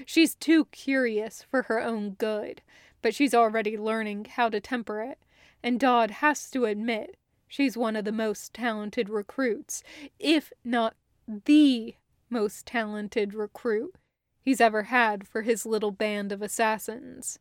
She's 0.05 0.35
too 0.35 0.67
curious 0.67 1.43
for 1.43 1.63
her 1.63 1.81
own 1.81 2.11
good, 2.11 2.63
but 3.03 3.15
she's 3.15 3.35
already 3.35 3.77
learning 3.77 4.27
how 4.37 4.49
to 4.51 4.61
temper 4.61 5.01
it, 5.01 5.19
and 5.63 5.81
Daud 5.81 6.11
has 6.11 6.51
to 6.51 6.65
admit 6.67 7.17
she's 7.49 7.77
one 7.77 7.97
of 7.97 8.05
the 8.05 8.13
most 8.13 8.55
talented 8.55 9.09
recruits, 9.09 9.83
if 10.19 10.53
not 10.65 10.95
the 11.27 11.97
most 12.29 12.67
talented 12.67 13.35
recruit 13.35 13.95
he's 14.41 14.61
ever 14.61 14.85
had 14.85 15.27
for 15.27 15.43
his 15.43 15.67
little 15.67 15.91
band 15.91 16.33
of 16.33 16.43
assassins. 16.43 17.39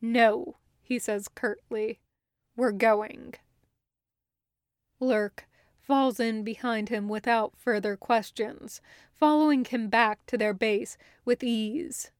No, 0.00 0.56
he 0.82 0.98
says 0.98 1.28
curtly. 1.28 2.00
We're 2.56 2.72
going. 2.72 3.34
Lurk 5.00 5.48
falls 5.80 6.20
in 6.20 6.44
behind 6.44 6.88
him 6.88 7.08
without 7.08 7.56
further 7.56 7.96
questions, 7.96 8.80
following 9.12 9.64
him 9.64 9.88
back 9.88 10.24
to 10.26 10.38
their 10.38 10.54
base 10.54 10.96
with 11.24 11.42
ease. 11.42 12.10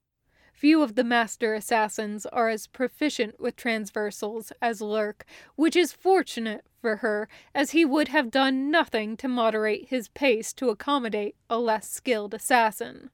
Few 0.53 0.81
of 0.81 0.95
the 0.95 1.03
master 1.03 1.53
assassins 1.53 2.25
are 2.27 2.49
as 2.49 2.67
proficient 2.67 3.39
with 3.39 3.55
transversals 3.55 4.51
as 4.61 4.81
Lurk, 4.81 5.25
which 5.55 5.75
is 5.75 5.91
fortunate 5.91 6.65
for 6.79 6.97
her, 6.97 7.27
as 7.53 7.71
he 7.71 7.83
would 7.83 8.09
have 8.09 8.31
done 8.31 8.71
nothing 8.71 9.17
to 9.17 9.27
moderate 9.27 9.89
his 9.89 10.07
pace 10.09 10.53
to 10.53 10.69
accommodate 10.69 11.35
a 11.49 11.59
less 11.59 11.89
skilled 11.89 12.33
assassin. 12.33 13.09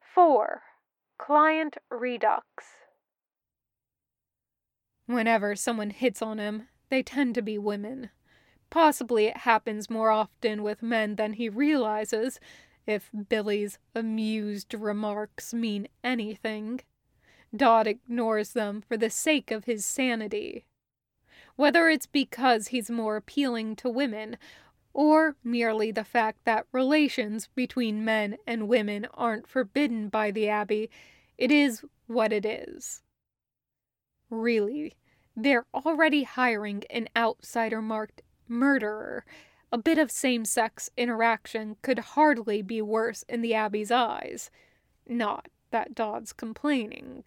4. 0.00 0.69
Client 1.26 1.76
Redux 1.90 2.42
Whenever 5.04 5.54
someone 5.54 5.90
hits 5.90 6.22
on 6.22 6.38
him, 6.38 6.68
they 6.88 7.02
tend 7.02 7.34
to 7.34 7.42
be 7.42 7.58
women. 7.58 8.08
Possibly 8.70 9.26
it 9.26 9.36
happens 9.38 9.90
more 9.90 10.10
often 10.10 10.62
with 10.62 10.82
men 10.82 11.16
than 11.16 11.34
he 11.34 11.50
realizes, 11.50 12.40
if 12.86 13.10
Billy's 13.28 13.78
amused 13.94 14.72
remarks 14.72 15.52
mean 15.52 15.88
anything. 16.02 16.80
Daud 17.54 17.86
ignores 17.86 18.54
them 18.54 18.80
for 18.80 18.96
the 18.96 19.10
sake 19.10 19.50
of 19.50 19.66
his 19.66 19.84
sanity. 19.84 20.64
Whether 21.54 21.90
it's 21.90 22.06
because 22.06 22.68
he's 22.68 22.90
more 22.90 23.16
appealing 23.16 23.76
to 23.76 23.90
women, 23.90 24.38
or 24.92 25.36
merely 25.44 25.90
the 25.90 26.04
fact 26.04 26.44
that 26.44 26.66
relations 26.72 27.48
between 27.54 28.04
men 28.04 28.36
and 28.46 28.68
women 28.68 29.06
aren't 29.14 29.46
forbidden 29.46 30.08
by 30.08 30.30
the 30.30 30.48
Abbey, 30.48 30.90
it 31.38 31.50
is 31.50 31.84
what 32.06 32.32
it 32.32 32.44
is. 32.44 33.02
Really, 34.28 34.96
they're 35.36 35.66
already 35.72 36.24
hiring 36.24 36.82
an 36.90 37.08
outsider 37.16 37.80
marked 37.80 38.22
murderer. 38.48 39.24
A 39.72 39.78
bit 39.78 39.98
of 39.98 40.10
same 40.10 40.44
sex 40.44 40.90
interaction 40.96 41.76
could 41.82 42.00
hardly 42.00 42.60
be 42.62 42.82
worse 42.82 43.24
in 43.28 43.40
the 43.40 43.54
Abbey's 43.54 43.90
eyes. 43.90 44.50
Not 45.08 45.48
that 45.70 45.94
Daud's 45.94 46.32
complaining. 46.32 47.24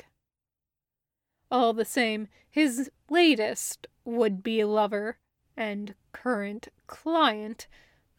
All 1.49 1.73
the 1.73 1.85
same, 1.85 2.27
his 2.49 2.91
latest 3.09 3.87
would 4.03 4.43
be 4.43 4.63
lover 4.63 5.17
and 5.55 5.95
current 6.11 6.69
client 6.87 7.67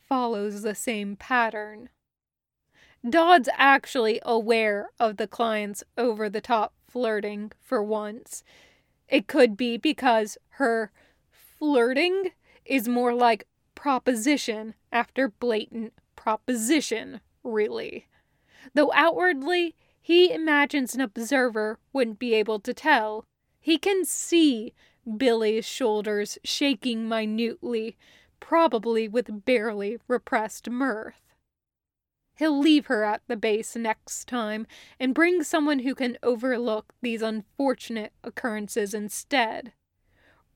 follows 0.09 0.63
the 0.63 0.75
same 0.75 1.17
pattern. 1.17 1.89
Daud's 3.09 3.49
actually 3.57 4.21
aware 4.25 4.89
of 4.99 5.17
the 5.17 5.27
client's 5.27 5.85
over 5.99 6.31
the 6.31 6.41
top 6.41 6.73
flirting 6.89 7.53
for 7.61 7.83
once. 7.83 8.45
It 9.09 9.27
could 9.27 9.57
be 9.57 9.77
because 9.77 10.39
her 10.51 10.91
flirting 11.31 12.31
is 12.65 12.89
more 12.89 13.13
like 13.13 13.47
proposition 13.75 14.75
after 14.91 15.29
blatant 15.29 15.93
proposition, 16.17 17.21
really. 17.43 18.07
Though 18.73 18.93
outwardly, 18.95 19.75
he 20.01 20.33
imagines 20.33 20.95
an 20.95 21.01
observer 21.01 21.79
wouldn't 21.93 22.19
be 22.19 22.35
able 22.35 22.61
to 22.61 22.73
tell. 22.73 23.25
He 23.61 23.77
can 23.77 24.05
see 24.05 24.73
Billy's 25.17 25.65
shoulders 25.65 26.39
shaking 26.45 27.09
minutely, 27.09 27.97
probably 28.41 29.09
with 29.09 29.45
barely 29.45 29.99
repressed 30.09 30.69
mirth. 30.71 31.21
He'll 32.37 32.59
leave 32.59 32.87
her 32.87 33.05
at 33.05 33.23
the 33.29 33.37
base 33.37 33.77
next 33.77 34.27
time 34.27 34.67
and 34.99 35.15
bring 35.15 35.45
someone 35.45 35.81
who 35.81 35.95
can 35.95 36.19
overlook 36.23 36.93
these 37.01 37.23
unfortunate 37.23 38.13
occurrences 38.25 38.93
instead. 38.93 39.73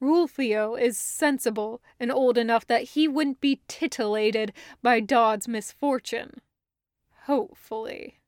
Rulfio 0.01 0.81
is 0.81 0.99
sensible 0.99 1.81
and 1.99 2.11
old 2.11 2.39
enough 2.39 2.67
that 2.67 2.83
he 2.83 3.09
wouldn't 3.09 3.41
be 3.41 3.61
titillated 3.69 4.53
by 4.83 5.01
Daud's 5.01 5.49
misfortune. 5.49 6.41
Hopefully. 7.27 8.21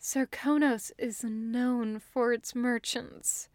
Serkonos 0.00 0.92
is 0.98 1.24
known 1.24 1.98
for 1.98 2.32
its 2.32 2.54
merchants, 2.54 3.48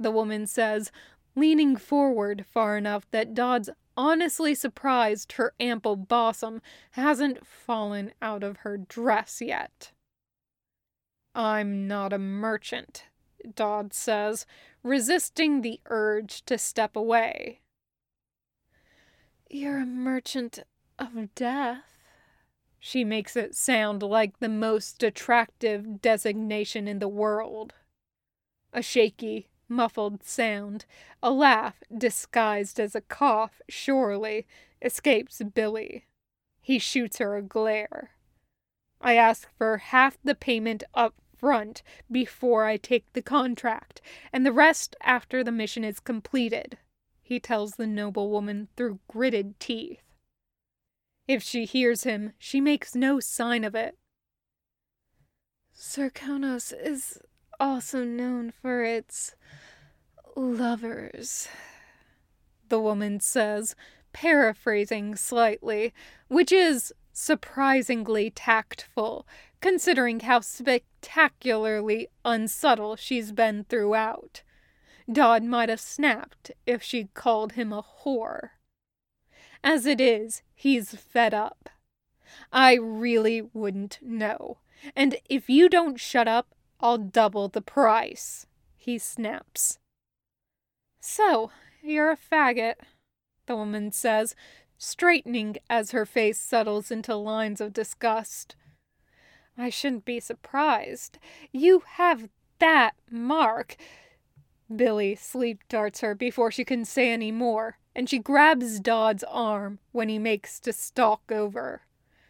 the 0.00 0.10
woman 0.10 0.46
says, 0.46 0.90
leaning 1.36 1.76
forward 1.76 2.44
far 2.46 2.76
enough 2.76 3.08
that 3.10 3.34
Daud's 3.34 3.70
honestly 3.96 4.54
surprised 4.54 5.32
her 5.32 5.52
ample 5.60 5.96
bosom 5.96 6.62
hasn't 6.92 7.46
fallen 7.46 8.12
out 8.22 8.42
of 8.42 8.58
her 8.58 8.76
dress 8.76 9.40
yet. 9.40 9.92
I'm 11.34 11.86
not 11.86 12.12
a 12.12 12.18
merchant, 12.18 13.04
Daud 13.54 13.92
says, 13.92 14.46
resisting 14.82 15.60
the 15.60 15.80
urge 15.86 16.44
to 16.46 16.58
step 16.58 16.96
away. 16.96 17.60
You're 19.48 19.78
a 19.78 19.86
merchant 19.86 20.60
of 20.98 21.34
death. 21.34 21.84
She 22.78 23.04
makes 23.04 23.36
it 23.36 23.54
sound 23.54 24.02
like 24.02 24.38
the 24.38 24.48
most 24.48 25.02
attractive 25.02 26.00
designation 26.00 26.88
in 26.88 26.98
the 26.98 27.08
world. 27.08 27.74
A 28.72 28.80
shaky, 28.80 29.49
muffled 29.70 30.24
sound, 30.24 30.84
a 31.22 31.30
laugh 31.30 31.82
disguised 31.96 32.78
as 32.78 32.94
a 32.94 33.00
cough, 33.00 33.62
surely, 33.68 34.46
escapes 34.82 35.40
Billy. 35.54 36.04
He 36.60 36.78
shoots 36.78 37.18
her 37.18 37.36
a 37.36 37.42
glare. 37.42 38.10
I 39.00 39.16
ask 39.16 39.48
for 39.56 39.78
half 39.78 40.18
the 40.22 40.34
payment 40.34 40.82
up 40.92 41.14
front 41.38 41.82
before 42.10 42.66
I 42.66 42.76
take 42.76 43.10
the 43.12 43.22
contract, 43.22 44.02
and 44.32 44.44
the 44.44 44.52
rest 44.52 44.94
after 45.02 45.42
the 45.42 45.52
mission 45.52 45.84
is 45.84 46.00
completed, 46.00 46.76
he 47.22 47.40
tells 47.40 47.72
the 47.72 47.86
noblewoman 47.86 48.68
through 48.76 48.98
gritted 49.08 49.58
teeth. 49.58 50.02
If 51.26 51.42
she 51.42 51.64
hears 51.64 52.02
him, 52.02 52.32
she 52.38 52.60
makes 52.60 52.94
no 52.94 53.20
sign 53.20 53.64
of 53.64 53.74
it. 53.74 53.96
Serkonos 55.72 56.72
is 56.72 57.18
also 57.60 58.04
known 58.04 58.50
for 58.50 58.82
its 58.82 59.36
lovers, 60.34 61.48
the 62.68 62.80
woman 62.80 63.20
says, 63.20 63.76
paraphrasing 64.12 65.14
slightly, 65.14 65.92
which 66.28 66.50
is 66.50 66.92
surprisingly 67.12 68.30
tactful, 68.30 69.26
considering 69.60 70.20
how 70.20 70.40
spectacularly 70.40 72.08
unsubtle 72.24 72.96
she's 72.96 73.30
been 73.30 73.64
throughout. 73.64 74.42
Daud 75.10 75.44
might 75.44 75.68
have 75.68 75.80
snapped 75.80 76.52
if 76.66 76.82
she'd 76.82 77.14
called 77.14 77.52
him 77.52 77.72
a 77.72 77.82
whore. 77.82 78.50
As 79.62 79.84
it 79.84 80.00
is, 80.00 80.42
he's 80.54 80.94
fed 80.94 81.34
up. 81.34 81.68
I 82.52 82.74
really 82.74 83.42
wouldn't 83.42 83.98
know. 84.00 84.58
And 84.96 85.16
if 85.28 85.50
you 85.50 85.68
don't 85.68 86.00
shut 86.00 86.28
up, 86.28 86.54
I'll 86.82 86.98
double 86.98 87.48
the 87.48 87.60
price, 87.60 88.46
he 88.76 88.98
snaps. 88.98 89.78
So, 91.00 91.50
you're 91.82 92.10
a 92.10 92.16
faggot, 92.16 92.76
the 93.46 93.56
woman 93.56 93.92
says, 93.92 94.34
straightening 94.78 95.56
as 95.68 95.90
her 95.90 96.06
face 96.06 96.40
settles 96.40 96.90
into 96.90 97.14
lines 97.14 97.60
of 97.60 97.74
disgust. 97.74 98.56
I 99.58 99.68
shouldn't 99.68 100.06
be 100.06 100.20
surprised. 100.20 101.18
You 101.52 101.82
have 101.96 102.30
that 102.60 102.94
mark. 103.10 103.76
Billy 104.74 105.14
sleep 105.16 105.62
darts 105.68 106.00
her 106.00 106.14
before 106.14 106.50
she 106.50 106.64
can 106.64 106.86
say 106.86 107.10
any 107.10 107.30
more, 107.30 107.78
and 107.94 108.08
she 108.08 108.18
grabs 108.18 108.80
Daud's 108.80 109.24
arm 109.24 109.80
when 109.92 110.08
he 110.08 110.18
makes 110.18 110.58
to 110.60 110.72
stalk 110.72 111.30
over. 111.30 111.82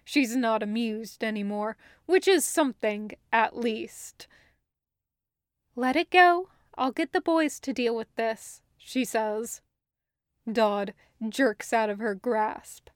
She's 0.05 0.35
not 0.35 0.63
amused 0.63 1.23
any 1.23 1.45
more, 1.45 1.77
which 2.07 2.27
is 2.27 2.45
something, 2.45 3.13
at 3.33 3.57
least. 3.57 4.27
Let 5.81 5.97
it 5.97 6.11
go. 6.11 6.51
I'll 6.77 6.93
get 6.93 7.15
the 7.15 7.23
boys 7.23 7.59
to 7.61 7.73
deal 7.73 7.97
with 7.97 8.15
this, 8.15 8.61
she 8.77 9.03
says. 9.03 9.63
Daud 10.47 10.93
jerks 11.27 11.73
out 11.73 11.89
of 11.89 12.01
her 12.01 12.15
grasp. 12.15 12.91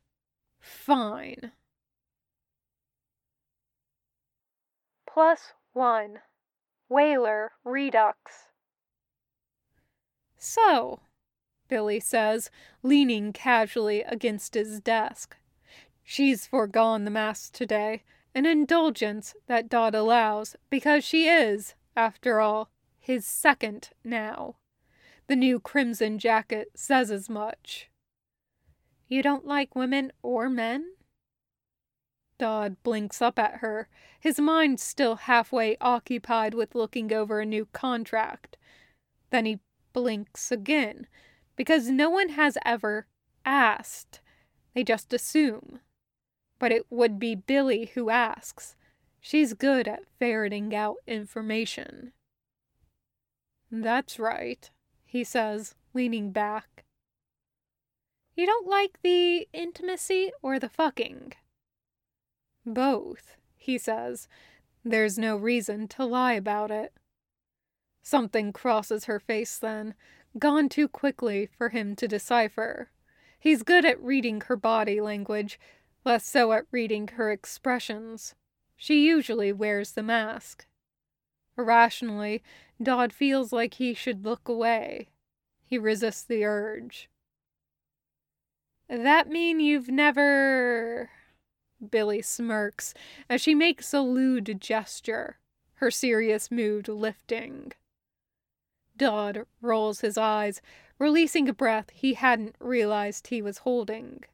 Fine. 0.60 1.52
Plus 5.10 5.54
one. 5.72 6.18
Whaler 6.90 7.52
Redux. 7.64 8.50
So, 10.36 11.00
Billy 11.68 12.00
says, 12.00 12.50
leaning 12.82 13.32
casually 13.32 14.02
against 14.02 14.52
his 14.52 14.78
desk. 14.78 15.38
She's 16.02 16.46
foregone 16.46 17.06
the 17.06 17.10
Mass 17.10 17.48
today, 17.48 18.02
an 18.34 18.44
indulgence 18.44 19.34
that 19.46 19.70
Daud 19.70 19.94
allows 19.94 20.54
because 20.68 21.02
she 21.02 21.28
is, 21.28 21.74
after 21.96 22.42
all, 22.42 22.68
his 23.04 23.26
second 23.26 23.90
now. 24.02 24.56
The 25.26 25.36
new 25.36 25.60
crimson 25.60 26.18
jacket 26.18 26.68
says 26.74 27.10
as 27.10 27.28
much. 27.28 27.90
You 29.08 29.22
don't 29.22 29.46
like 29.46 29.76
women 29.76 30.10
or 30.22 30.48
men? 30.48 30.94
Daud 32.38 32.82
blinks 32.82 33.20
up 33.20 33.38
at 33.38 33.56
her, 33.56 33.88
his 34.18 34.40
mind 34.40 34.80
still 34.80 35.16
halfway 35.16 35.76
occupied 35.82 36.54
with 36.54 36.74
looking 36.74 37.12
over 37.12 37.40
a 37.40 37.46
new 37.46 37.66
contract. 37.74 38.56
Then 39.28 39.44
he 39.44 39.60
blinks 39.92 40.50
again, 40.50 41.06
because 41.56 41.90
no 41.90 42.08
one 42.08 42.30
has 42.30 42.56
ever 42.64 43.06
asked. 43.44 44.22
They 44.74 44.82
just 44.82 45.12
assume. 45.12 45.80
But 46.58 46.72
it 46.72 46.86
would 46.88 47.18
be 47.18 47.34
Billy 47.34 47.90
who 47.92 48.08
asks. 48.08 48.76
She's 49.20 49.52
good 49.52 49.86
at 49.86 50.04
ferreting 50.18 50.74
out 50.74 50.96
information. 51.06 52.12
That's 53.82 54.20
right, 54.20 54.70
he 55.04 55.24
says, 55.24 55.74
leaning 55.94 56.30
back. 56.30 56.84
You 58.36 58.46
don't 58.46 58.68
like 58.68 59.00
the 59.02 59.48
intimacy 59.52 60.30
or 60.42 60.60
the 60.60 60.68
fucking? 60.68 61.32
Both, 62.64 63.36
he 63.56 63.76
says. 63.76 64.28
There's 64.84 65.18
no 65.18 65.36
reason 65.36 65.88
to 65.88 66.04
lie 66.04 66.34
about 66.34 66.70
it. 66.70 66.92
Something 68.04 68.52
crosses 68.52 69.06
her 69.06 69.18
face 69.18 69.58
then, 69.58 69.94
gone 70.38 70.68
too 70.68 70.86
quickly 70.86 71.48
for 71.58 71.70
him 71.70 71.96
to 71.96 72.06
decipher. 72.06 72.90
He's 73.40 73.64
good 73.64 73.84
at 73.84 74.00
reading 74.00 74.42
her 74.42 74.56
body 74.56 75.00
language, 75.00 75.58
less 76.04 76.24
so 76.24 76.52
at 76.52 76.66
reading 76.70 77.08
her 77.08 77.32
expressions. 77.32 78.36
She 78.76 79.04
usually 79.04 79.52
wears 79.52 79.92
the 79.92 80.02
mask. 80.04 80.66
Irrationally, 81.58 82.42
Daud 82.82 83.12
feels 83.12 83.52
like 83.52 83.74
he 83.74 83.94
should 83.94 84.24
look 84.24 84.48
away. 84.48 85.08
He 85.62 85.78
resists 85.78 86.24
the 86.24 86.44
urge. 86.44 87.08
That 88.88 89.28
mean 89.28 89.60
you've 89.60 89.88
never. 89.88 91.10
Billy 91.90 92.22
smirks 92.22 92.94
as 93.28 93.40
she 93.40 93.54
makes 93.54 93.92
a 93.92 94.00
lewd 94.00 94.60
gesture, 94.60 95.38
her 95.74 95.90
serious 95.90 96.50
mood 96.50 96.88
lifting. 96.88 97.72
Daud 98.96 99.46
rolls 99.60 100.00
his 100.00 100.16
eyes, 100.16 100.62
releasing 100.98 101.48
a 101.48 101.52
breath 101.52 101.90
he 101.90 102.14
hadn't 102.14 102.56
realized 102.60 103.26
he 103.26 103.42
was 103.42 103.58
holding. 103.58 104.24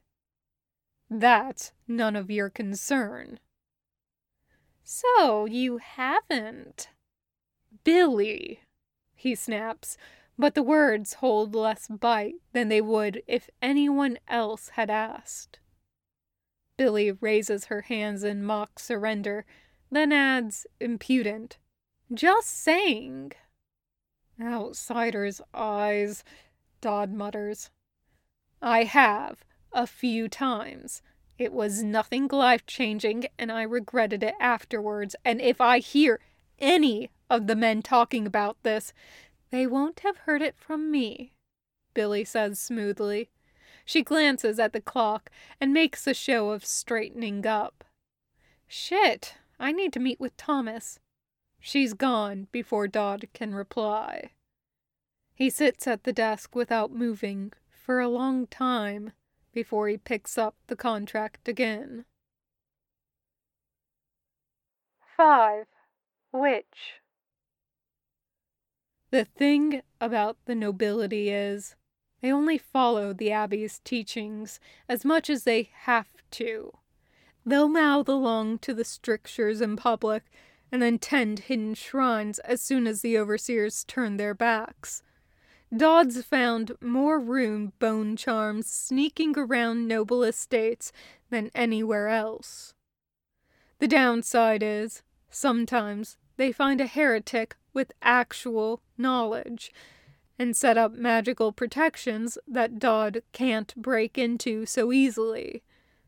That's 1.09 1.73
none 1.87 2.15
of 2.15 2.29
your 2.29 2.49
concern. 2.49 3.39
So 4.83 5.45
you 5.45 5.77
haven't? 5.77 6.89
Billy, 7.83 8.61
he 9.15 9.35
snaps, 9.35 9.97
but 10.37 10.55
the 10.55 10.63
words 10.63 11.15
hold 11.15 11.53
less 11.55 11.87
bite 11.87 12.35
than 12.53 12.69
they 12.69 12.81
would 12.81 13.21
if 13.27 13.49
anyone 13.61 14.17
else 14.27 14.69
had 14.69 14.89
asked. 14.89 15.59
Billy 16.77 17.11
raises 17.11 17.65
her 17.65 17.81
hands 17.81 18.23
in 18.23 18.43
mock 18.43 18.79
surrender, 18.79 19.45
then 19.91 20.11
adds, 20.11 20.65
impudent, 20.79 21.57
Just 22.13 22.49
saying. 22.49 23.33
Outsider's 24.41 25.41
eyes, 25.53 26.23
Daud 26.81 27.11
mutters. 27.11 27.69
I 28.61 28.85
have, 28.85 29.45
a 29.71 29.85
few 29.85 30.27
times. 30.27 31.01
It 31.37 31.53
was 31.53 31.83
nothing 31.83 32.27
life 32.27 32.65
changing, 32.65 33.25
and 33.37 33.51
I 33.51 33.63
regretted 33.63 34.23
it 34.23 34.35
afterwards. 34.39 35.15
And 35.23 35.41
if 35.41 35.61
I 35.61 35.79
hear 35.79 36.19
any 36.59 37.09
of 37.31 37.47
the 37.47 37.55
men 37.55 37.81
talking 37.81 38.27
about 38.27 38.57
this, 38.63 38.91
they 39.51 39.65
won't 39.65 40.01
have 40.01 40.17
heard 40.17 40.41
it 40.41 40.55
from 40.57 40.91
me, 40.91 41.31
Billy 41.93 42.25
says 42.25 42.59
smoothly. 42.59 43.29
She 43.85 44.03
glances 44.03 44.59
at 44.59 44.73
the 44.73 44.81
clock 44.81 45.31
and 45.59 45.73
makes 45.73 46.05
a 46.05 46.13
show 46.13 46.49
of 46.49 46.65
straightening 46.65 47.47
up. 47.47 47.85
Shit, 48.67 49.35
I 49.59 49.71
need 49.71 49.93
to 49.93 49.99
meet 49.99 50.19
with 50.19 50.35
Thomas. 50.35 50.99
She's 51.59 51.93
gone 51.93 52.47
before 52.51 52.87
Daud 52.87 53.25
can 53.33 53.55
reply. 53.55 54.31
He 55.33 55.49
sits 55.49 55.87
at 55.87 56.03
the 56.03 56.13
desk 56.13 56.53
without 56.53 56.91
moving 56.91 57.53
for 57.69 58.01
a 58.01 58.09
long 58.09 58.45
time 58.47 59.13
before 59.53 59.87
he 59.87 59.97
picks 59.97 60.37
up 60.37 60.55
the 60.67 60.75
contract 60.75 61.47
again. 61.47 62.03
5. 65.15 65.65
Witch 66.33 67.00
The 69.11 69.25
thing 69.25 69.81
about 69.99 70.37
the 70.45 70.55
nobility 70.55 71.29
is, 71.29 71.75
they 72.21 72.31
only 72.31 72.57
follow 72.57 73.13
the 73.13 73.31
Abbey's 73.31 73.79
teachings 73.79 74.59
as 74.87 75.03
much 75.03 75.29
as 75.29 75.43
they 75.43 75.69
have 75.81 76.07
to. 76.31 76.71
They'll 77.45 77.67
mouth 77.67 78.07
along 78.07 78.59
to 78.59 78.73
the 78.73 78.85
strictures 78.85 79.59
in 79.59 79.75
public 79.75 80.23
and 80.71 80.81
then 80.81 80.97
tend 80.97 81.39
hidden 81.39 81.73
shrines 81.73 82.39
as 82.39 82.61
soon 82.61 82.87
as 82.87 83.01
the 83.01 83.17
overseers 83.17 83.83
turn 83.83 84.15
their 84.15 84.33
backs. 84.33 85.03
Daud's 85.75 86.21
found 86.23 86.73
more 86.79 87.19
rune 87.19 87.73
bone 87.79 88.15
charms 88.15 88.67
sneaking 88.67 89.37
around 89.37 89.87
noble 89.87 90.23
estates 90.23 90.93
than 91.29 91.51
anywhere 91.53 92.07
else. 92.07 92.73
The 93.79 93.87
downside 93.87 94.63
is, 94.63 95.01
sometimes 95.29 96.17
they 96.41 96.51
find 96.51 96.81
a 96.81 96.87
heretic 96.87 97.55
with 97.71 97.93
actual 98.01 98.81
knowledge 98.97 99.71
and 100.39 100.57
set 100.57 100.75
up 100.75 100.91
magical 100.91 101.51
protections 101.51 102.35
that 102.47 102.79
Daud 102.79 103.21
can't 103.31 103.71
break 103.75 104.17
into 104.17 104.65
so 104.65 104.91
easily, 104.91 105.61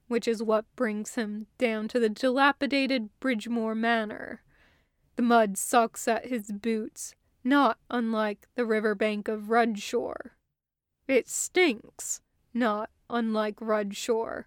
which 0.08 0.28
is 0.28 0.42
what 0.42 0.66
brings 0.76 1.14
him 1.14 1.46
down 1.60 1.88
to 1.90 2.00
the 2.00 2.10
dilapidated 2.10 3.12
Brigmore 3.20 3.78
Manor. 3.78 4.42
The 5.18 5.22
mud 5.22 5.56
sucks 5.56 6.08
at 6.08 6.26
his 6.26 6.52
boots 6.52 7.14
not 7.44 7.78
unlike 7.92 8.48
the 8.56 8.66
riverbank 8.66 9.28
of 9.28 9.52
Rudshore. 9.52 10.32
It 11.08 11.30
stinks, 11.30 12.22
not 12.56 12.90
unlike 13.08 13.58
Rudshore, 13.58 14.46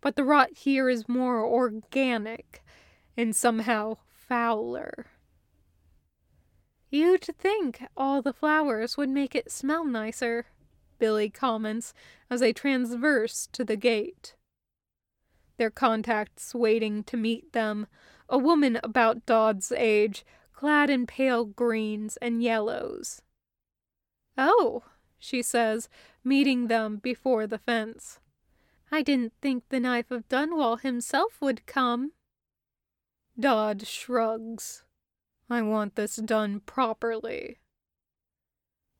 but 0.00 0.14
the 0.14 0.22
rot 0.22 0.50
here 0.52 0.88
is 0.88 1.08
more 1.08 1.44
organic 1.44 2.62
and 3.16 3.34
somehow 3.34 3.96
fouler. 4.06 5.06
You'd 6.90 7.24
think 7.38 7.84
all 7.96 8.22
the 8.22 8.32
flowers 8.32 8.96
would 8.96 9.08
make 9.08 9.34
it 9.34 9.50
smell 9.50 9.84
nicer, 9.84 10.46
Billy 10.98 11.28
comments 11.28 11.92
as 12.30 12.40
they 12.40 12.52
transverse 12.52 13.48
to 13.52 13.64
the 13.64 13.76
gate. 13.76 14.34
Their 15.56 15.70
contacts 15.70 16.54
waiting 16.54 17.02
to 17.04 17.16
meet 17.16 17.52
them, 17.52 17.86
a 18.28 18.38
woman 18.38 18.78
about 18.82 19.26
Daud's 19.26 19.72
age, 19.72 20.24
clad 20.52 20.90
in 20.90 21.06
pale 21.06 21.44
greens 21.44 22.16
and 22.18 22.42
yellows. 22.42 23.22
Oh, 24.38 24.84
she 25.18 25.42
says, 25.42 25.88
meeting 26.22 26.68
them 26.68 26.96
before 26.96 27.46
the 27.46 27.58
fence. 27.58 28.20
I 28.90 29.02
didn't 29.02 29.32
think 29.40 29.64
the 29.68 29.80
Knife 29.80 30.10
of 30.10 30.28
Dunwall 30.28 30.80
himself 30.80 31.40
would 31.40 31.66
come. 31.66 32.12
Daud 33.38 33.86
shrugs. 33.86 34.84
I 35.48 35.62
want 35.62 35.94
this 35.94 36.16
done 36.16 36.60
properly. 36.60 37.58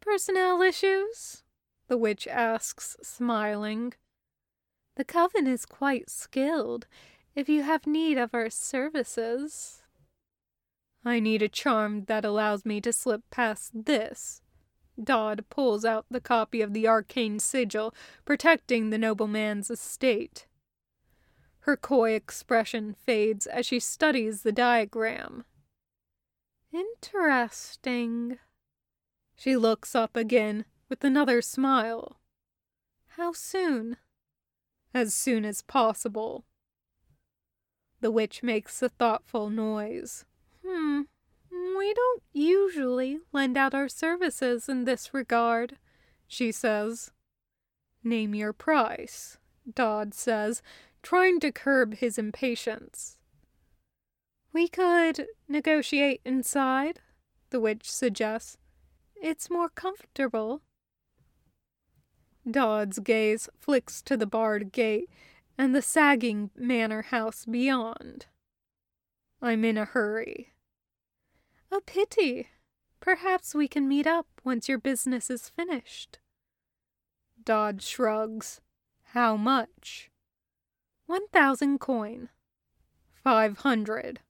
Personnel 0.00 0.62
issues? 0.62 1.42
The 1.88 1.96
witch 1.96 2.28
asks, 2.28 2.96
smiling. 3.02 3.94
The 4.96 5.04
coven 5.04 5.46
is 5.46 5.66
quite 5.66 6.08
skilled 6.08 6.86
if 7.34 7.48
you 7.48 7.62
have 7.62 7.86
need 7.86 8.16
of 8.16 8.34
our 8.34 8.48
services. 8.48 9.82
I 11.04 11.20
need 11.20 11.42
a 11.42 11.48
charm 11.48 12.04
that 12.06 12.24
allows 12.24 12.64
me 12.64 12.80
to 12.80 12.92
slip 12.92 13.22
past 13.30 13.72
this. 13.86 14.40
Daud 15.02 15.44
pulls 15.50 15.84
out 15.84 16.06
the 16.10 16.20
copy 16.20 16.62
of 16.62 16.72
the 16.72 16.88
arcane 16.88 17.38
sigil 17.38 17.94
protecting 18.24 18.90
the 18.90 18.98
nobleman's 18.98 19.70
estate. 19.70 20.46
Her 21.60 21.76
coy 21.76 22.12
expression 22.12 22.94
fades 22.94 23.46
as 23.46 23.66
she 23.66 23.80
studies 23.80 24.42
the 24.42 24.52
diagram. 24.52 25.44
Interesting. 26.76 28.38
She 29.34 29.56
looks 29.56 29.94
up 29.94 30.14
again 30.14 30.66
with 30.90 31.04
another 31.04 31.40
smile. 31.40 32.20
How 33.16 33.32
soon? 33.32 33.96
As 34.92 35.14
soon 35.14 35.46
as 35.46 35.62
possible. 35.62 36.44
The 38.00 38.10
witch 38.10 38.42
makes 38.42 38.82
a 38.82 38.90
thoughtful 38.90 39.48
noise. 39.48 40.26
Hmm, 40.66 41.02
We 41.50 41.94
don't 41.94 42.22
usually 42.34 43.20
lend 43.32 43.56
out 43.56 43.74
our 43.74 43.88
services 43.88 44.68
in 44.68 44.84
this 44.84 45.14
regard, 45.14 45.78
she 46.26 46.52
says. 46.52 47.10
Name 48.04 48.34
your 48.34 48.52
price, 48.52 49.38
Daud 49.72 50.12
says, 50.12 50.62
trying 51.02 51.40
to 51.40 51.52
curb 51.52 51.94
his 51.94 52.18
impatience. 52.18 53.16
We 54.56 54.68
could 54.68 55.26
negotiate 55.48 56.22
inside, 56.24 57.00
the 57.50 57.60
witch 57.60 57.90
suggests. 57.90 58.56
It's 59.14 59.50
more 59.50 59.68
comfortable. 59.68 60.62
Daud's 62.50 62.98
gaze 63.00 63.50
flicks 63.60 64.00
to 64.00 64.16
the 64.16 64.24
barred 64.24 64.72
gate 64.72 65.10
and 65.58 65.74
the 65.74 65.82
sagging 65.82 66.48
manor 66.56 67.02
house 67.02 67.44
beyond. 67.44 68.28
I'm 69.42 69.62
in 69.62 69.76
a 69.76 69.84
hurry. 69.84 70.54
A 71.70 71.82
pity. 71.82 72.48
Perhaps 72.98 73.54
we 73.54 73.68
can 73.68 73.86
meet 73.86 74.06
up 74.06 74.26
once 74.42 74.70
your 74.70 74.78
business 74.78 75.28
is 75.28 75.50
finished. 75.50 76.18
Daud 77.44 77.82
shrugs. 77.82 78.62
How 79.12 79.36
much? 79.36 80.10
One 81.04 81.28
thousand 81.28 81.78
coin. 81.78 82.30
Five 83.22 83.58
hundred. 83.58 84.20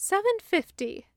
Seven 0.00 0.38
fifty. 0.40 1.08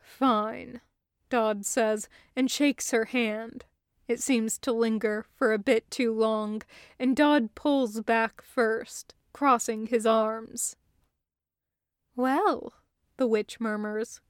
Fine, 0.00 0.80
Daud 1.28 1.66
says, 1.66 2.08
and 2.36 2.48
shakes 2.48 2.92
her 2.92 3.06
hand. 3.06 3.64
It 4.06 4.20
seems 4.20 4.58
to 4.58 4.72
linger 4.72 5.26
for 5.34 5.52
a 5.52 5.58
bit 5.58 5.90
too 5.90 6.12
long, 6.14 6.62
and 7.00 7.16
Daud 7.16 7.56
pulls 7.56 8.00
back 8.02 8.42
first, 8.42 9.16
crossing 9.32 9.88
his 9.88 10.06
arms. 10.06 10.76
Well, 12.14 12.74
the 13.16 13.26
witch 13.26 13.58
murmurs, 13.58 14.20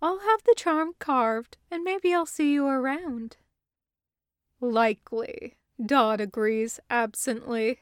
I'll 0.00 0.20
have 0.20 0.42
the 0.44 0.54
charm 0.56 0.94
carved, 0.98 1.58
and 1.70 1.84
maybe 1.84 2.14
I'll 2.14 2.24
see 2.24 2.50
you 2.54 2.66
around. 2.66 3.36
Likely, 4.58 5.58
Daud 5.84 6.22
agrees 6.22 6.80
absently. 6.88 7.80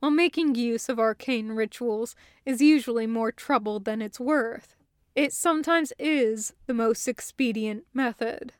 While 0.00 0.10
making 0.10 0.54
use 0.54 0.88
of 0.88 0.98
arcane 0.98 1.52
rituals 1.52 2.16
is 2.46 2.62
usually 2.62 3.06
more 3.06 3.30
trouble 3.30 3.80
than 3.80 4.00
it's 4.00 4.18
worth, 4.18 4.74
it 5.14 5.32
sometimes 5.32 5.92
is 5.98 6.54
the 6.66 6.74
most 6.74 7.06
expedient 7.06 7.84
method. 7.92 8.54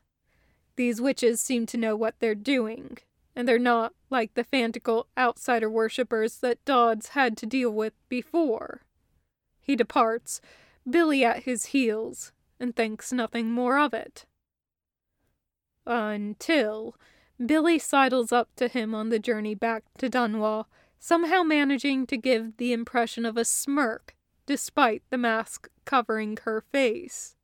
These 0.75 1.01
witches 1.01 1.41
seem 1.41 1.65
to 1.67 1.77
know 1.77 1.95
what 1.95 2.15
they're 2.19 2.35
doing, 2.35 2.99
and 3.35 3.47
they're 3.47 3.59
not 3.59 3.93
like 4.11 4.35
the 4.35 4.43
fanatical 4.43 5.07
outsider 5.17 5.69
worshippers 5.69 6.37
that 6.37 6.63
Dauds 6.63 7.09
had 7.09 7.35
to 7.37 7.45
deal 7.47 7.71
with 7.71 7.93
before. 8.07 8.81
He 9.59 9.75
departs, 9.75 10.41
Billy 10.89 11.25
at 11.25 11.43
his 11.43 11.67
heels, 11.67 12.31
and 12.59 12.75
thinks 12.75 13.11
nothing 13.11 13.51
more 13.51 13.79
of 13.79 13.93
it. 13.95 14.25
Until 15.87 16.95
Billy 17.43 17.79
sidles 17.79 18.31
up 18.31 18.49
to 18.57 18.67
him 18.67 18.93
on 18.93 19.09
the 19.09 19.19
journey 19.19 19.55
back 19.55 19.83
to 19.97 20.09
Dunwall, 20.09 20.65
somehow 21.03 21.41
managing 21.41 22.05
to 22.05 22.15
give 22.15 22.55
the 22.57 22.71
impression 22.71 23.25
of 23.25 23.35
a 23.35 23.43
smirk 23.43 24.15
despite 24.45 25.01
the 25.09 25.17
mask 25.17 25.67
covering 25.83 26.37
her 26.43 26.61
face. 26.61 27.35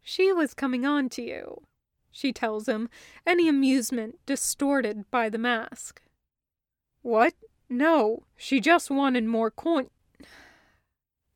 She 0.00 0.32
was 0.32 0.54
coming 0.54 0.86
on 0.86 1.10
to 1.10 1.22
you, 1.22 1.62
she 2.10 2.32
tells 2.32 2.66
him, 2.66 2.88
any 3.26 3.48
amusement 3.48 4.18
distorted 4.24 5.04
by 5.10 5.28
the 5.28 5.38
mask. 5.38 6.00
What? 7.02 7.34
No, 7.68 8.22
she 8.34 8.60
just 8.60 8.90
wanted 8.90 9.24
more 9.24 9.50
coin. 9.50 9.90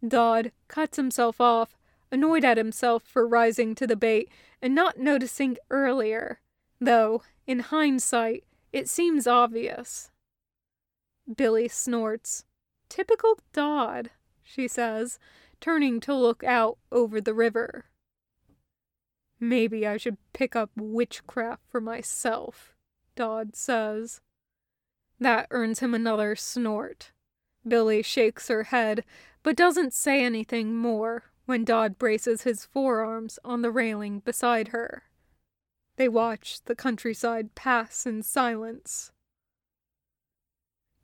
Daud 0.07 0.51
cuts 0.67 0.97
himself 0.97 1.41
off, 1.41 1.77
annoyed 2.11 2.45
at 2.45 2.57
himself 2.57 3.03
for 3.03 3.29
rising 3.29 3.75
to 3.75 3.87
the 3.87 3.97
bait 3.97 4.31
and 4.63 4.75
not 4.75 4.99
noticing 4.99 5.59
earlier, 5.71 6.41
though, 6.81 7.23
in 7.47 7.59
hindsight, 7.61 8.45
it 8.73 8.89
seems 8.89 9.27
obvious. 9.27 10.11
Billy 11.35 11.69
snorts. 11.69 12.45
Typical 12.89 13.39
Daud, 13.53 14.11
she 14.43 14.69
says, 14.69 15.19
turning 15.61 16.01
to 16.01 16.15
look 16.15 16.45
out 16.45 16.79
over 16.93 17.21
the 17.21 17.35
river. 17.35 17.87
Maybe 19.41 19.87
I 19.87 19.97
should 19.97 20.19
pick 20.33 20.57
up 20.57 20.71
witchcraft 20.77 21.63
for 21.69 21.81
myself, 21.81 22.75
Daud 23.17 23.57
says. 23.57 24.21
That 25.19 25.47
earns 25.51 25.81
him 25.81 25.95
another 25.95 26.37
snort. 26.37 27.13
Billy 27.67 28.03
shakes 28.03 28.49
her 28.49 28.65
head, 28.65 29.05
but 29.43 29.57
doesn't 29.57 29.93
say 29.93 30.25
anything 30.25 30.75
more 30.75 31.25
when 31.47 31.65
Daud 31.65 31.99
braces 31.99 32.43
his 32.43 32.65
forearms 32.65 33.39
on 33.45 33.63
the 33.63 33.71
railing 33.71 34.21
beside 34.21 34.69
her. 34.69 35.05
They 35.97 36.09
watch 36.09 36.61
the 36.65 36.77
countryside 36.77 37.55
pass 37.55 38.07
in 38.07 38.23
silence. 38.23 39.13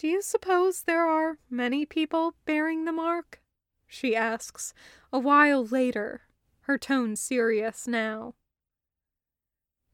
Do 0.03 0.09
you 0.09 0.21
suppose 0.21 0.83
there 0.83 1.07
are 1.07 1.39
many 1.49 1.87
people 1.87 2.35
bearing 2.45 2.87
the 2.87 2.93
mark? 2.93 3.41
she 3.87 4.17
asks, 4.17 4.75
a 5.13 5.21
while 5.21 5.65
later, 5.65 6.23
her 6.63 6.77
tone 6.77 7.15
serious 7.15 7.87
now. 7.87 8.35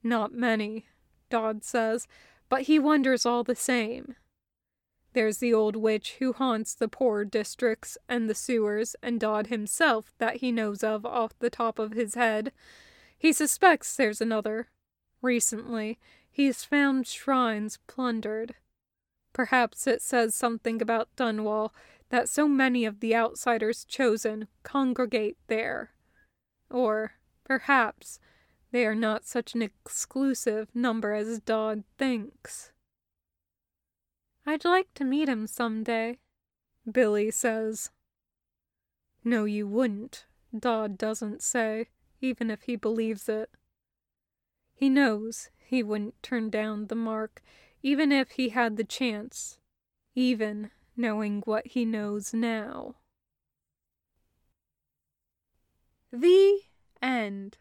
Not 0.02 0.32
many, 0.32 0.86
Daud 1.28 1.62
says, 1.62 2.08
but 2.48 2.62
he 2.62 2.78
wonders 2.78 3.26
all 3.26 3.44
the 3.44 3.54
same. 3.54 4.14
There's 5.12 5.40
the 5.40 5.52
old 5.52 5.76
witch 5.76 6.16
who 6.20 6.32
haunts 6.32 6.74
the 6.74 6.88
poor 6.88 7.26
districts 7.26 7.98
and 8.08 8.30
the 8.30 8.34
sewers, 8.34 8.96
and 9.02 9.20
Daud 9.20 9.48
himself 9.48 10.14
that 10.16 10.36
he 10.36 10.50
knows 10.50 10.82
of 10.82 11.04
off 11.04 11.38
the 11.38 11.50
top 11.50 11.78
of 11.78 11.92
his 11.92 12.14
head. 12.14 12.50
He 13.18 13.30
suspects 13.30 13.94
there's 13.94 14.22
another. 14.22 14.70
Recently, 15.20 15.98
he's 16.30 16.64
found 16.64 17.06
shrines 17.06 17.78
plundered. 17.86 18.54
Perhaps 19.38 19.86
it 19.86 20.02
says 20.02 20.34
something 20.34 20.82
about 20.82 21.14
Dunwall 21.14 21.72
that 22.08 22.28
so 22.28 22.48
many 22.48 22.84
of 22.84 22.98
the 22.98 23.14
outsiders 23.14 23.84
chosen 23.84 24.48
congregate 24.64 25.36
there. 25.46 25.92
Or, 26.68 27.12
perhaps, 27.44 28.18
they 28.72 28.84
are 28.84 28.96
not 28.96 29.24
such 29.24 29.54
an 29.54 29.62
exclusive 29.62 30.74
number 30.74 31.12
as 31.12 31.38
Daud 31.38 31.84
thinks. 31.98 32.72
I'd 34.44 34.64
like 34.64 34.92
to 34.94 35.04
meet 35.04 35.28
him 35.28 35.46
some 35.46 35.84
day, 35.84 36.18
Billy 36.90 37.30
says. 37.30 37.92
No, 39.22 39.44
you 39.44 39.68
wouldn't, 39.68 40.26
Daud 40.58 40.98
doesn't 40.98 41.44
say, 41.44 41.90
even 42.20 42.50
if 42.50 42.62
he 42.62 42.74
believes 42.74 43.28
it. 43.28 43.50
He 44.74 44.88
knows 44.88 45.50
he 45.64 45.84
wouldn't 45.84 46.20
turn 46.24 46.50
down 46.50 46.88
the 46.88 46.96
mark, 46.96 47.40
even 47.82 48.12
if 48.12 48.32
he 48.32 48.50
had 48.50 48.76
the 48.76 48.84
chance, 48.84 49.58
even 50.14 50.70
knowing 50.96 51.42
what 51.44 51.66
he 51.68 51.84
knows 51.84 52.34
now. 52.34 52.96
The 56.12 56.60
end. 57.00 57.58